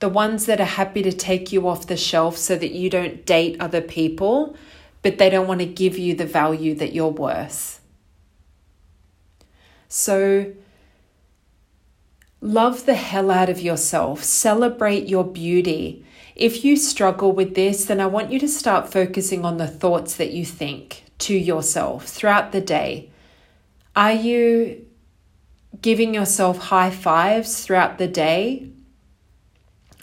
the 0.00 0.08
ones 0.08 0.44
that 0.46 0.60
are 0.60 0.64
happy 0.64 1.02
to 1.02 1.12
take 1.12 1.52
you 1.52 1.68
off 1.68 1.86
the 1.86 1.96
shelf 1.96 2.36
so 2.36 2.56
that 2.56 2.72
you 2.72 2.90
don't 2.90 3.24
date 3.24 3.56
other 3.60 3.80
people, 3.80 4.56
but 5.02 5.18
they 5.18 5.30
don't 5.30 5.46
want 5.46 5.60
to 5.60 5.66
give 5.66 5.96
you 5.96 6.14
the 6.14 6.26
value 6.26 6.74
that 6.74 6.92
you're 6.92 7.08
worth. 7.08 7.80
So, 9.88 10.52
love 12.40 12.86
the 12.86 12.96
hell 12.96 13.30
out 13.30 13.48
of 13.48 13.60
yourself, 13.60 14.24
celebrate 14.24 15.06
your 15.06 15.24
beauty. 15.24 16.04
If 16.34 16.64
you 16.64 16.76
struggle 16.76 17.30
with 17.30 17.54
this, 17.54 17.84
then 17.84 18.00
I 18.00 18.06
want 18.06 18.32
you 18.32 18.40
to 18.40 18.48
start 18.48 18.92
focusing 18.92 19.44
on 19.44 19.58
the 19.58 19.68
thoughts 19.68 20.16
that 20.16 20.32
you 20.32 20.44
think 20.44 21.05
to 21.18 21.34
yourself 21.34 22.06
throughout 22.06 22.52
the 22.52 22.60
day? 22.60 23.10
Are 23.94 24.12
you 24.12 24.86
giving 25.80 26.14
yourself 26.14 26.58
high 26.58 26.90
fives 26.90 27.64
throughout 27.64 27.98
the 27.98 28.08
day? 28.08 28.70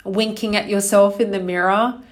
Winking 0.04 0.56
at 0.56 0.68
yourself 0.68 1.20
in 1.20 1.30
the 1.30 1.40
mirror, 1.40 2.02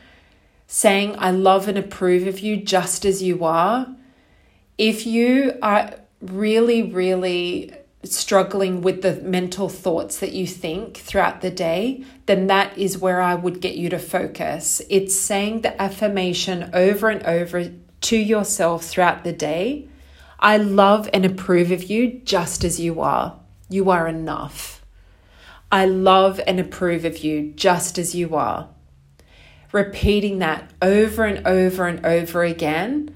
saying, 0.66 1.16
I 1.18 1.30
love 1.30 1.68
and 1.68 1.76
approve 1.76 2.26
of 2.26 2.40
you 2.40 2.56
just 2.56 3.04
as 3.04 3.22
you 3.22 3.44
are. 3.44 3.86
If 4.78 5.06
you 5.06 5.58
are 5.60 5.94
really, 6.20 6.82
really 6.82 7.72
struggling 8.04 8.80
with 8.80 9.02
the 9.02 9.16
mental 9.16 9.68
thoughts 9.68 10.18
that 10.18 10.32
you 10.32 10.46
think 10.46 10.96
throughout 10.96 11.40
the 11.40 11.50
day, 11.50 12.04
then 12.26 12.46
that 12.48 12.76
is 12.76 12.98
where 12.98 13.20
I 13.20 13.34
would 13.34 13.60
get 13.60 13.76
you 13.76 13.90
to 13.90 13.98
focus. 13.98 14.82
It's 14.88 15.14
saying 15.14 15.60
the 15.60 15.80
affirmation 15.80 16.70
over 16.72 17.10
and 17.10 17.22
over 17.24 17.70
to 18.02 18.16
yourself 18.16 18.84
throughout 18.84 19.24
the 19.24 19.32
day, 19.32 19.88
I 20.38 20.56
love 20.56 21.08
and 21.12 21.24
approve 21.24 21.70
of 21.70 21.84
you 21.84 22.20
just 22.24 22.64
as 22.64 22.80
you 22.80 23.00
are. 23.00 23.38
You 23.68 23.90
are 23.90 24.08
enough. 24.08 24.84
I 25.70 25.86
love 25.86 26.40
and 26.46 26.60
approve 26.60 27.04
of 27.04 27.18
you 27.18 27.52
just 27.52 27.98
as 27.98 28.14
you 28.14 28.34
are. 28.34 28.68
Repeating 29.72 30.38
that 30.40 30.70
over 30.82 31.24
and 31.24 31.46
over 31.46 31.86
and 31.86 32.04
over 32.04 32.44
again, 32.44 33.14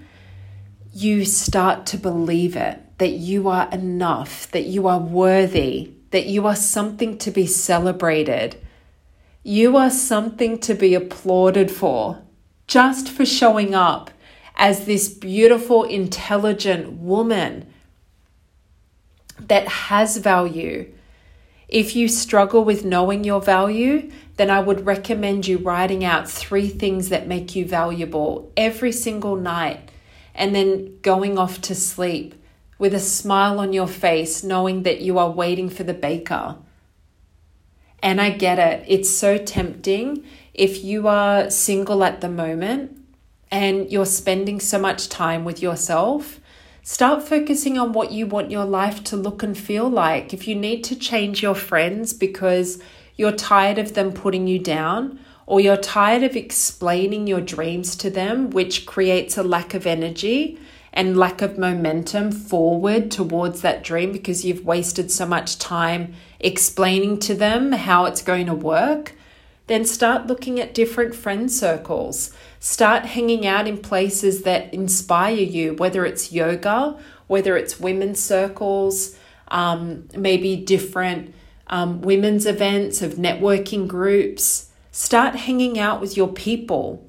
you 0.94 1.25
start 1.27 1.85
to 1.87 1.99
believe 1.99 2.57
it 2.57 2.81
that 2.99 3.11
you 3.11 3.49
are 3.49 3.68
enough, 3.70 4.51
that 4.53 4.64
you 4.64 4.87
are 4.87 4.99
worthy, 4.99 5.92
that 6.12 6.27
you 6.27 6.46
are 6.46 6.57
something 6.57 7.18
to 7.18 7.31
be 7.31 7.46
celebrated. 7.46 8.57
You 9.42 9.77
are 9.77 9.90
something 9.90 10.59
to 10.61 10.75
be 10.75 10.94
applauded 10.94 11.70
for 11.70 12.22
just 12.66 13.09
for 13.09 13.25
showing 13.25 13.75
up 13.75 14.11
as 14.57 14.87
this 14.87 15.09
beautiful, 15.09 15.85
intelligent 15.85 16.92
woman 16.92 17.66
that 19.38 19.69
has 19.69 20.16
value. 20.16 20.92
If 21.69 21.95
you 21.95 22.09
struggle 22.09 22.64
with 22.64 22.85
knowing 22.85 23.25
your 23.25 23.40
value, 23.40 24.11
then 24.37 24.51
I 24.51 24.61
would 24.61 24.87
recommend 24.87 25.47
you 25.47 25.59
writing 25.59 26.05
out 26.05 26.31
three 26.31 26.69
things 26.69 27.09
that 27.11 27.27
make 27.27 27.55
you 27.55 27.66
valuable 27.66 28.51
every 28.57 28.92
single 28.92 29.37
night 29.37 29.90
and 30.35 30.55
then 30.55 30.99
going 31.03 31.38
off 31.38 31.61
to 31.62 31.75
sleep 31.75 32.35
with 32.79 32.95
a 32.95 33.01
smile 33.01 33.59
on 33.59 33.73
your 33.73 33.87
face, 33.87 34.45
knowing 34.45 34.83
that 34.83 35.01
you 35.01 35.19
are 35.19 35.31
waiting 35.31 35.69
for 35.69 35.83
the 35.83 35.95
baker. 35.95 36.57
And 38.03 38.21
I 38.21 38.31
get 38.31 38.59
it, 38.59 38.85
it's 38.87 39.11
so 39.11 39.38
tempting. 39.38 40.25
If 40.53 40.85
you 40.85 41.09
are 41.09 41.51
single 41.51 42.05
at 42.05 42.21
the 42.21 42.29
moment 42.29 43.06
and 43.51 43.91
you're 43.91 44.07
spending 44.07 44.61
so 44.61 44.79
much 44.79 45.09
time 45.09 45.45
with 45.45 45.63
yourself, 45.63 46.41
start 46.83 47.23
focusing 47.23 47.79
on 47.79 47.93
what 47.93 48.13
you 48.13 48.27
want 48.27 48.51
your 48.51 48.65
life 48.65 49.03
to 49.05 49.17
look 49.17 49.43
and 49.43 49.57
feel 49.57 49.89
like. 49.89 50.35
If 50.35 50.49
you 50.49 50.55
need 50.55 50.83
to 50.85 50.97
change 50.97 51.43
your 51.43 51.55
friends 51.55 52.13
because 52.13 52.83
you're 53.17 53.33
tired 53.33 53.79
of 53.79 53.95
them 53.95 54.13
putting 54.13 54.47
you 54.47 54.59
down, 54.59 55.19
or 55.47 55.61
you're 55.61 55.77
tired 55.77 56.25
of 56.25 56.35
explaining 56.37 57.27
your 57.27 57.41
dreams 57.41 57.95
to 57.97 58.11
them, 58.11 58.51
which 58.51 58.85
creates 58.85 59.39
a 59.39 59.43
lack 59.43 59.75
of 59.75 59.87
energy, 59.87 60.59
and 60.93 61.17
lack 61.17 61.43
of 61.43 61.59
momentum 61.59 62.33
forward 62.33 63.11
towards 63.11 63.61
that 63.61 63.85
dream 63.85 64.13
because 64.13 64.45
you've 64.45 64.65
wasted 64.65 65.11
so 65.11 65.27
much 65.27 65.59
time 65.59 66.15
explaining 66.41 67.19
to 67.19 67.35
them 67.35 67.71
how 67.73 68.07
it's 68.07 68.23
going 68.23 68.47
to 68.47 68.55
work, 68.55 69.15
then 69.67 69.85
start 69.85 70.27
looking 70.27 70.61
at 70.61 70.75
different 70.75 71.15
friend 71.15 71.51
circles. 71.51 72.33
Start 72.61 73.05
hanging 73.05 73.47
out 73.47 73.67
in 73.67 73.79
places 73.79 74.43
that 74.43 74.73
inspire 74.73 75.35
you, 75.35 75.75
whether 75.75 76.07
it's 76.07 76.33
yoga, 76.33 76.99
whether 77.27 77.57
it's 77.57 77.81
women's 77.81 78.21
circles, 78.21 79.17
um, 79.49 80.09
maybe 80.17 80.57
different 80.57 81.35
um, 81.67 82.01
women's 82.01 82.47
events 82.47 83.03
of 83.03 83.15
networking 83.15 83.89
groups. 83.89 84.71
Start 84.93 85.35
hanging 85.35 85.79
out 85.79 86.01
with 86.01 86.17
your 86.17 86.29
people 86.29 87.09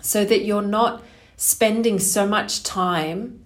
so 0.00 0.24
that 0.24 0.44
you're 0.44 0.62
not 0.62 1.02
spending 1.36 1.98
so 1.98 2.26
much 2.26 2.62
time 2.62 3.42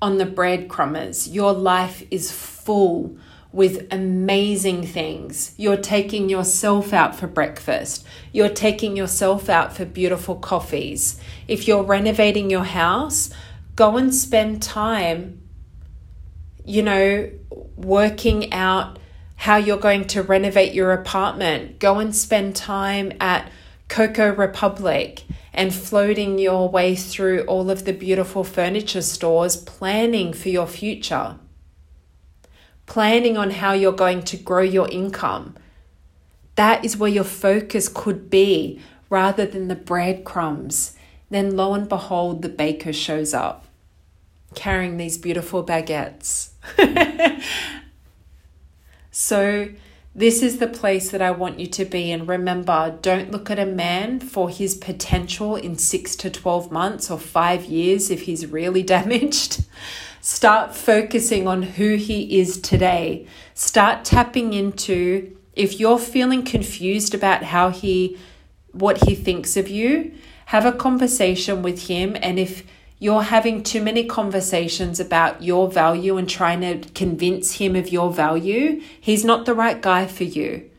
on 0.00 0.18
the 0.18 0.26
breadcrumbers. 0.26 1.32
Your 1.32 1.52
life 1.52 2.04
is 2.10 2.30
full 2.30 3.16
with 3.52 3.86
amazing 3.92 4.86
things. 4.86 5.54
You're 5.58 5.76
taking 5.76 6.28
yourself 6.28 6.92
out 6.92 7.14
for 7.14 7.26
breakfast. 7.26 8.06
You're 8.32 8.48
taking 8.48 8.96
yourself 8.96 9.48
out 9.48 9.76
for 9.76 9.84
beautiful 9.84 10.36
coffees. 10.36 11.20
If 11.46 11.68
you're 11.68 11.82
renovating 11.82 12.48
your 12.48 12.64
house, 12.64 13.30
go 13.76 13.98
and 13.98 14.14
spend 14.14 14.62
time, 14.62 15.42
you 16.64 16.82
know, 16.82 17.30
working 17.76 18.52
out 18.52 18.98
how 19.36 19.56
you're 19.56 19.76
going 19.76 20.06
to 20.06 20.22
renovate 20.22 20.72
your 20.72 20.92
apartment. 20.92 21.78
Go 21.78 21.98
and 21.98 22.14
spend 22.14 22.56
time 22.56 23.12
at 23.20 23.50
Coco 23.88 24.34
Republic 24.34 25.24
and 25.52 25.74
floating 25.74 26.38
your 26.38 26.68
way 26.70 26.94
through 26.94 27.42
all 27.42 27.70
of 27.70 27.84
the 27.84 27.92
beautiful 27.92 28.44
furniture 28.44 29.02
stores, 29.02 29.56
planning 29.56 30.32
for 30.32 30.48
your 30.48 30.66
future, 30.66 31.36
planning 32.92 33.38
on 33.38 33.52
how 33.52 33.72
you're 33.72 33.90
going 33.90 34.22
to 34.22 34.36
grow 34.36 34.60
your 34.60 34.86
income. 34.90 35.56
That 36.56 36.84
is 36.84 36.94
where 36.94 37.10
your 37.10 37.24
focus 37.24 37.88
could 37.88 38.28
be 38.28 38.82
rather 39.08 39.46
than 39.46 39.68
the 39.68 39.74
breadcrumbs. 39.74 40.94
Then, 41.30 41.56
lo 41.56 41.72
and 41.72 41.88
behold, 41.88 42.42
the 42.42 42.50
baker 42.50 42.92
shows 42.92 43.32
up 43.32 43.64
carrying 44.54 44.98
these 44.98 45.16
beautiful 45.16 45.64
baguettes. 45.64 46.50
so, 49.10 49.70
this 50.14 50.42
is 50.42 50.58
the 50.58 50.68
place 50.68 51.10
that 51.12 51.22
I 51.22 51.30
want 51.30 51.58
you 51.58 51.68
to 51.68 51.86
be. 51.86 52.12
And 52.12 52.28
remember, 52.28 52.98
don't 53.00 53.30
look 53.30 53.50
at 53.50 53.58
a 53.58 53.64
man 53.64 54.20
for 54.20 54.50
his 54.50 54.74
potential 54.74 55.56
in 55.56 55.78
six 55.78 56.14
to 56.16 56.28
12 56.28 56.70
months 56.70 57.10
or 57.10 57.18
five 57.18 57.64
years 57.64 58.10
if 58.10 58.24
he's 58.24 58.44
really 58.44 58.82
damaged. 58.96 59.64
Start 60.24 60.72
focusing 60.72 61.48
on 61.48 61.62
who 61.62 61.96
he 61.96 62.38
is 62.38 62.60
today. 62.60 63.26
Start 63.54 64.04
tapping 64.04 64.52
into 64.52 65.36
if 65.56 65.80
you're 65.80 65.98
feeling 65.98 66.44
confused 66.44 67.12
about 67.12 67.42
how 67.42 67.70
he, 67.70 68.16
what 68.70 69.08
he 69.08 69.16
thinks 69.16 69.56
of 69.56 69.68
you, 69.68 70.14
have 70.46 70.64
a 70.64 70.70
conversation 70.70 71.60
with 71.60 71.88
him. 71.88 72.16
And 72.22 72.38
if 72.38 72.62
you're 73.00 73.24
having 73.24 73.64
too 73.64 73.82
many 73.82 74.04
conversations 74.04 75.00
about 75.00 75.42
your 75.42 75.68
value 75.68 76.16
and 76.16 76.30
trying 76.30 76.60
to 76.60 76.88
convince 76.90 77.54
him 77.54 77.74
of 77.74 77.88
your 77.88 78.12
value, 78.12 78.80
he's 79.00 79.24
not 79.24 79.44
the 79.44 79.54
right 79.54 79.82
guy 79.82 80.06
for 80.06 80.22
you. 80.22 80.70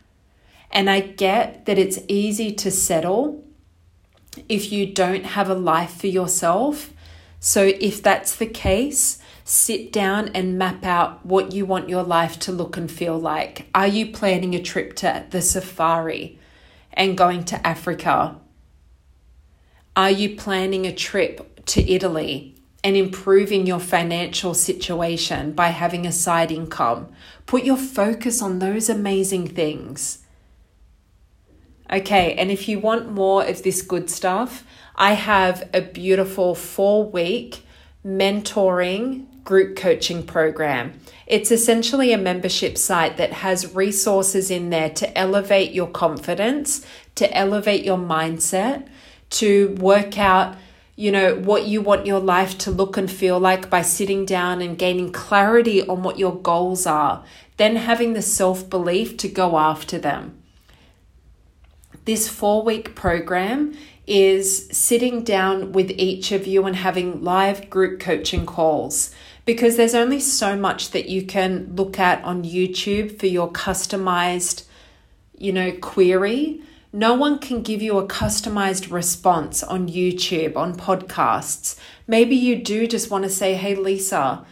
And 0.71 0.89
I 0.89 1.01
get 1.01 1.65
that 1.65 1.77
it's 1.77 1.99
easy 2.07 2.53
to 2.53 2.71
settle 2.71 3.43
if 4.47 4.71
you 4.71 4.93
don't 4.93 5.25
have 5.25 5.49
a 5.49 5.53
life 5.53 5.99
for 5.99 6.07
yourself. 6.07 6.93
So, 7.41 7.65
if 7.65 8.01
that's 8.01 8.37
the 8.37 8.45
case, 8.45 9.19
sit 9.43 9.91
down 9.91 10.29
and 10.29 10.57
map 10.57 10.85
out 10.85 11.25
what 11.25 11.51
you 11.51 11.65
want 11.65 11.89
your 11.89 12.03
life 12.03 12.39
to 12.39 12.51
look 12.51 12.77
and 12.77 12.91
feel 12.91 13.17
like. 13.17 13.67
Are 13.75 13.87
you 13.87 14.11
planning 14.11 14.55
a 14.55 14.61
trip 14.61 14.95
to 14.97 15.25
the 15.29 15.41
safari 15.41 16.39
and 16.93 17.17
going 17.17 17.43
to 17.45 17.67
Africa? 17.67 18.39
Are 19.95 20.11
you 20.11 20.35
planning 20.35 20.85
a 20.85 20.93
trip 20.93 21.65
to 21.67 21.91
Italy 21.91 22.53
and 22.83 22.97
improving 22.97 23.65
your 23.65 23.79
financial 23.79 24.53
situation 24.53 25.53
by 25.53 25.69
having 25.69 26.05
a 26.05 26.11
side 26.11 26.51
income. 26.51 27.07
Put 27.45 27.63
your 27.63 27.77
focus 27.77 28.41
on 28.41 28.59
those 28.59 28.89
amazing 28.89 29.47
things. 29.47 30.19
Okay, 31.91 32.33
and 32.33 32.51
if 32.51 32.67
you 32.67 32.79
want 32.79 33.11
more 33.11 33.45
of 33.45 33.63
this 33.63 33.81
good 33.81 34.09
stuff, 34.09 34.65
I 34.95 35.13
have 35.13 35.69
a 35.73 35.81
beautiful 35.81 36.55
four 36.55 37.09
week 37.09 37.63
mentoring 38.05 39.27
group 39.43 39.75
coaching 39.75 40.23
program. 40.25 40.99
It's 41.27 41.51
essentially 41.51 42.13
a 42.13 42.17
membership 42.17 42.77
site 42.77 43.17
that 43.17 43.33
has 43.33 43.73
resources 43.75 44.51
in 44.51 44.69
there 44.69 44.89
to 44.91 45.17
elevate 45.17 45.71
your 45.71 45.87
confidence, 45.87 46.85
to 47.15 47.31
elevate 47.35 47.83
your 47.83 47.97
mindset, 47.97 48.87
to 49.31 49.75
work 49.79 50.17
out 50.17 50.55
you 50.95 51.11
know, 51.11 51.35
what 51.35 51.65
you 51.65 51.81
want 51.81 52.05
your 52.05 52.19
life 52.19 52.57
to 52.59 52.71
look 52.71 52.97
and 52.97 53.09
feel 53.09 53.39
like 53.39 53.69
by 53.69 53.81
sitting 53.81 54.25
down 54.25 54.61
and 54.61 54.77
gaining 54.77 55.11
clarity 55.11 55.85
on 55.87 56.03
what 56.03 56.19
your 56.19 56.35
goals 56.35 56.85
are, 56.85 57.23
then 57.57 57.75
having 57.75 58.13
the 58.13 58.21
self 58.21 58.69
belief 58.69 59.17
to 59.17 59.27
go 59.27 59.57
after 59.57 59.97
them. 59.97 60.37
This 62.05 62.27
four 62.27 62.63
week 62.63 62.95
program 62.95 63.75
is 64.05 64.67
sitting 64.67 65.23
down 65.23 65.71
with 65.71 65.89
each 65.91 66.31
of 66.31 66.45
you 66.45 66.65
and 66.65 66.75
having 66.75 67.23
live 67.23 67.69
group 67.69 67.99
coaching 67.99 68.45
calls 68.45 69.15
because 69.45 69.77
there's 69.77 69.95
only 69.95 70.19
so 70.19 70.55
much 70.55 70.91
that 70.91 71.09
you 71.09 71.23
can 71.23 71.73
look 71.75 71.99
at 71.99 72.23
on 72.23 72.43
YouTube 72.43 73.19
for 73.19 73.27
your 73.27 73.51
customized, 73.51 74.65
you 75.37 75.51
know, 75.51 75.71
query 75.71 76.61
no 76.95 77.15
one 77.15 77.39
can 77.39 77.63
give 77.63 77.81
you 77.81 77.97
a 77.97 78.07
customized 78.07 78.91
response 78.91 79.63
on 79.63 79.89
YouTube, 79.89 80.55
on 80.55 80.77
podcasts. 80.77 81.75
Maybe 82.05 82.35
you 82.35 82.55
do 82.55 82.87
just 82.87 83.09
want 83.09 83.23
to 83.23 83.31
say, 83.31 83.55
hey, 83.55 83.73
Lisa, 83.73 84.45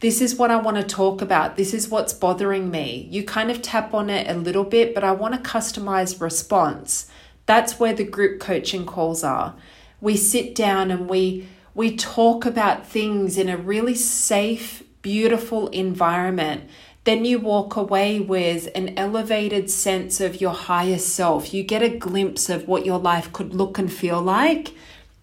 this 0.00 0.22
is 0.22 0.34
what 0.34 0.50
I 0.50 0.56
want 0.56 0.78
to 0.78 0.82
talk 0.82 1.20
about. 1.20 1.56
This 1.56 1.74
is 1.74 1.90
what's 1.90 2.14
bothering 2.14 2.70
me. 2.70 3.06
You 3.10 3.22
kind 3.22 3.50
of 3.50 3.60
tap 3.60 3.92
on 3.92 4.08
it 4.08 4.26
a 4.30 4.34
little 4.34 4.64
bit, 4.64 4.94
but 4.94 5.04
I 5.04 5.12
want 5.12 5.34
a 5.34 5.38
customized 5.38 6.22
response. 6.22 7.10
That's 7.44 7.78
where 7.78 7.92
the 7.92 8.04
group 8.04 8.40
coaching 8.40 8.86
calls 8.86 9.22
are. 9.22 9.54
We 10.00 10.16
sit 10.16 10.54
down 10.54 10.90
and 10.90 11.06
we 11.06 11.46
we 11.74 11.96
talk 11.96 12.46
about 12.46 12.86
things 12.86 13.36
in 13.36 13.48
a 13.48 13.56
really 13.56 13.94
safe, 13.94 14.82
beautiful 15.02 15.68
environment 15.68 16.70
then 17.04 17.26
you 17.26 17.38
walk 17.38 17.76
away 17.76 18.18
with 18.18 18.68
an 18.74 18.96
elevated 18.96 19.70
sense 19.70 20.20
of 20.22 20.40
your 20.40 20.52
higher 20.52 20.98
self. 20.98 21.52
You 21.52 21.62
get 21.62 21.82
a 21.82 21.90
glimpse 21.90 22.48
of 22.48 22.66
what 22.66 22.86
your 22.86 22.98
life 22.98 23.30
could 23.32 23.54
look 23.54 23.78
and 23.78 23.92
feel 23.92 24.22
like. 24.22 24.74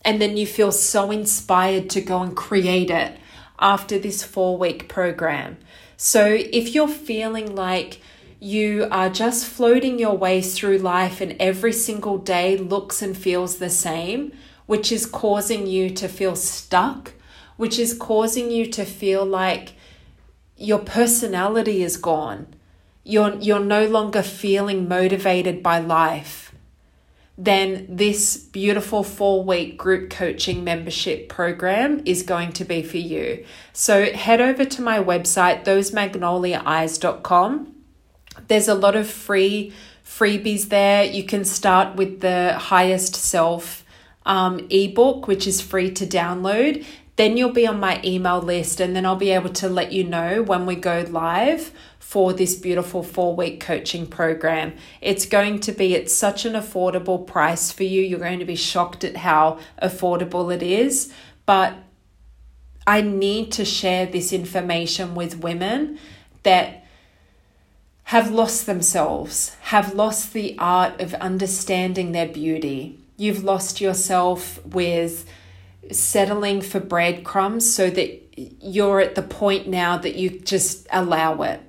And 0.05 0.21
then 0.21 0.37
you 0.37 0.45
feel 0.45 0.71
so 0.71 1.09
inspired 1.09 1.89
to 1.91 2.01
go 2.01 2.21
and 2.21 2.35
create 2.35 2.91
it 2.91 3.17
after 3.59 3.97
this 3.97 4.23
four 4.23 4.57
week 4.57 4.89
program. 4.89 5.57
So 5.97 6.25
if 6.25 6.73
you're 6.73 6.87
feeling 6.87 7.55
like 7.55 7.99
you 8.39 8.87
are 8.91 9.09
just 9.09 9.45
floating 9.45 9.99
your 9.99 10.17
way 10.17 10.41
through 10.41 10.79
life 10.79 11.19
and 11.19 11.35
every 11.39 11.73
single 11.73 12.17
day 12.17 12.57
looks 12.57 13.01
and 13.01 13.17
feels 13.17 13.57
the 13.57 13.69
same, 13.69 14.33
which 14.71 14.89
is 14.89 15.05
causing 15.05 15.67
you 15.67 15.89
to 15.89 16.07
feel 16.07 16.33
stuck, 16.33 17.11
which 17.57 17.77
is 17.77 17.93
causing 17.93 18.49
you 18.49 18.65
to 18.65 18.85
feel 18.85 19.25
like 19.25 19.73
your 20.55 20.79
personality 20.79 21.83
is 21.83 21.97
gone. 21.97 22.47
You're, 23.03 23.35
you're 23.35 23.59
no 23.59 23.85
longer 23.85 24.23
feeling 24.23 24.87
motivated 24.87 25.61
by 25.61 25.79
life. 25.79 26.55
Then 27.37 27.85
this 27.89 28.37
beautiful 28.37 29.03
four 29.03 29.43
week 29.43 29.77
group 29.77 30.09
coaching 30.09 30.63
membership 30.63 31.27
program 31.27 32.01
is 32.05 32.23
going 32.23 32.53
to 32.53 32.63
be 32.63 32.81
for 32.81 32.95
you. 32.95 33.45
So 33.73 34.13
head 34.13 34.39
over 34.39 34.63
to 34.63 34.81
my 34.81 34.99
website, 34.99 35.65
thosemagnoliaeyes.com. 35.65 37.75
There's 38.47 38.69
a 38.69 38.75
lot 38.75 38.95
of 38.95 39.09
free 39.09 39.73
freebies 40.05 40.69
there. 40.69 41.03
You 41.03 41.25
can 41.25 41.43
start 41.43 41.97
with 41.97 42.21
the 42.21 42.57
highest 42.57 43.15
self 43.15 43.80
um, 44.25 44.67
ebook, 44.69 45.27
which 45.27 45.47
is 45.47 45.61
free 45.61 45.91
to 45.91 46.05
download. 46.05 46.85
Then 47.15 47.37
you'll 47.37 47.51
be 47.51 47.67
on 47.67 47.79
my 47.79 48.01
email 48.03 48.41
list, 48.41 48.79
and 48.79 48.95
then 48.95 49.05
I'll 49.05 49.15
be 49.15 49.31
able 49.31 49.49
to 49.49 49.69
let 49.69 49.91
you 49.91 50.03
know 50.03 50.41
when 50.41 50.65
we 50.65 50.75
go 50.75 51.05
live 51.09 51.71
for 51.99 52.33
this 52.33 52.55
beautiful 52.55 53.03
four 53.03 53.35
week 53.35 53.59
coaching 53.59 54.05
program. 54.05 54.73
It's 55.01 55.25
going 55.25 55.59
to 55.61 55.71
be 55.71 55.95
at 55.95 56.09
such 56.09 56.45
an 56.45 56.53
affordable 56.53 57.25
price 57.25 57.71
for 57.71 57.83
you. 57.83 58.01
You're 58.01 58.19
going 58.19 58.39
to 58.39 58.45
be 58.45 58.55
shocked 58.55 59.03
at 59.03 59.17
how 59.17 59.59
affordable 59.81 60.53
it 60.53 60.63
is. 60.63 61.13
But 61.45 61.75
I 62.85 63.01
need 63.01 63.51
to 63.53 63.65
share 63.65 64.05
this 64.05 64.33
information 64.33 65.15
with 65.15 65.39
women 65.39 65.99
that 66.43 66.85
have 68.05 68.31
lost 68.31 68.65
themselves, 68.65 69.55
have 69.61 69.93
lost 69.93 70.33
the 70.33 70.55
art 70.59 70.99
of 70.99 71.13
understanding 71.15 72.11
their 72.11 72.27
beauty. 72.27 73.00
You've 73.21 73.43
lost 73.43 73.79
yourself 73.79 74.59
with 74.65 75.29
settling 75.91 76.61
for 76.61 76.79
breadcrumbs 76.79 77.71
so 77.71 77.91
that 77.91 78.19
you're 78.35 78.99
at 78.99 79.13
the 79.13 79.21
point 79.21 79.67
now 79.67 79.95
that 79.99 80.15
you 80.15 80.39
just 80.39 80.87
allow 80.91 81.43
it. 81.43 81.61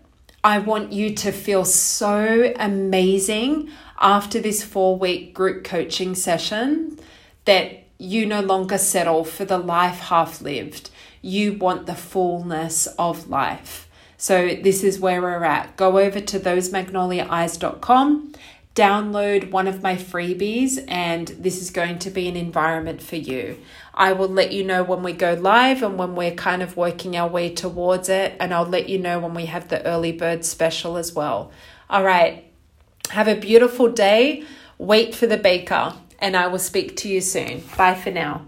I 0.42 0.60
want 0.60 0.94
you 0.94 1.14
to 1.16 1.30
feel 1.30 1.66
so 1.66 2.54
amazing 2.56 3.68
after 4.00 4.40
this 4.40 4.64
four 4.64 4.96
week 4.96 5.34
group 5.34 5.62
coaching 5.62 6.14
session 6.14 6.98
that 7.44 7.84
you 7.98 8.24
no 8.24 8.40
longer 8.40 8.78
settle 8.78 9.22
for 9.22 9.44
the 9.44 9.58
life 9.58 9.98
half 9.98 10.40
lived. 10.40 10.88
You 11.20 11.52
want 11.52 11.84
the 11.84 11.94
fullness 11.94 12.86
of 12.98 13.28
life. 13.28 13.90
So, 14.16 14.54
this 14.54 14.82
is 14.82 14.98
where 15.00 15.20
we're 15.20 15.44
at. 15.44 15.76
Go 15.76 15.98
over 15.98 16.18
to 16.18 16.40
thosemagnoliaeyes.com 16.40 18.32
download 18.74 19.50
one 19.50 19.68
of 19.68 19.82
my 19.82 19.96
freebies, 19.96 20.82
and 20.88 21.28
this 21.28 21.60
is 21.60 21.70
going 21.70 21.98
to 22.00 22.10
be 22.10 22.28
an 22.28 22.36
environment 22.36 23.02
for 23.02 23.16
you. 23.16 23.58
I 23.94 24.12
will 24.14 24.28
let 24.28 24.52
you 24.52 24.64
know 24.64 24.82
when 24.82 25.02
we 25.02 25.12
go 25.12 25.34
live 25.34 25.82
and 25.82 25.98
when 25.98 26.14
we're 26.14 26.34
kind 26.34 26.62
of 26.62 26.76
working 26.76 27.16
our 27.16 27.28
way 27.28 27.54
towards 27.54 28.08
it, 28.08 28.34
and 28.40 28.54
I'll 28.54 28.64
let 28.64 28.88
you 28.88 28.98
know 28.98 29.18
when 29.18 29.34
we 29.34 29.46
have 29.46 29.68
the 29.68 29.84
early 29.84 30.12
bird 30.12 30.44
special 30.44 30.96
as 30.96 31.12
well. 31.12 31.52
All 31.90 32.02
right, 32.02 32.50
have 33.10 33.28
a 33.28 33.36
beautiful 33.36 33.90
day. 33.90 34.44
Wait 34.78 35.14
for 35.14 35.26
the 35.26 35.36
baker, 35.36 35.94
and 36.18 36.36
I 36.36 36.46
will 36.46 36.58
speak 36.58 36.96
to 36.98 37.08
you 37.08 37.20
soon. 37.20 37.62
Bye 37.76 37.94
for 37.94 38.10
now. 38.10 38.46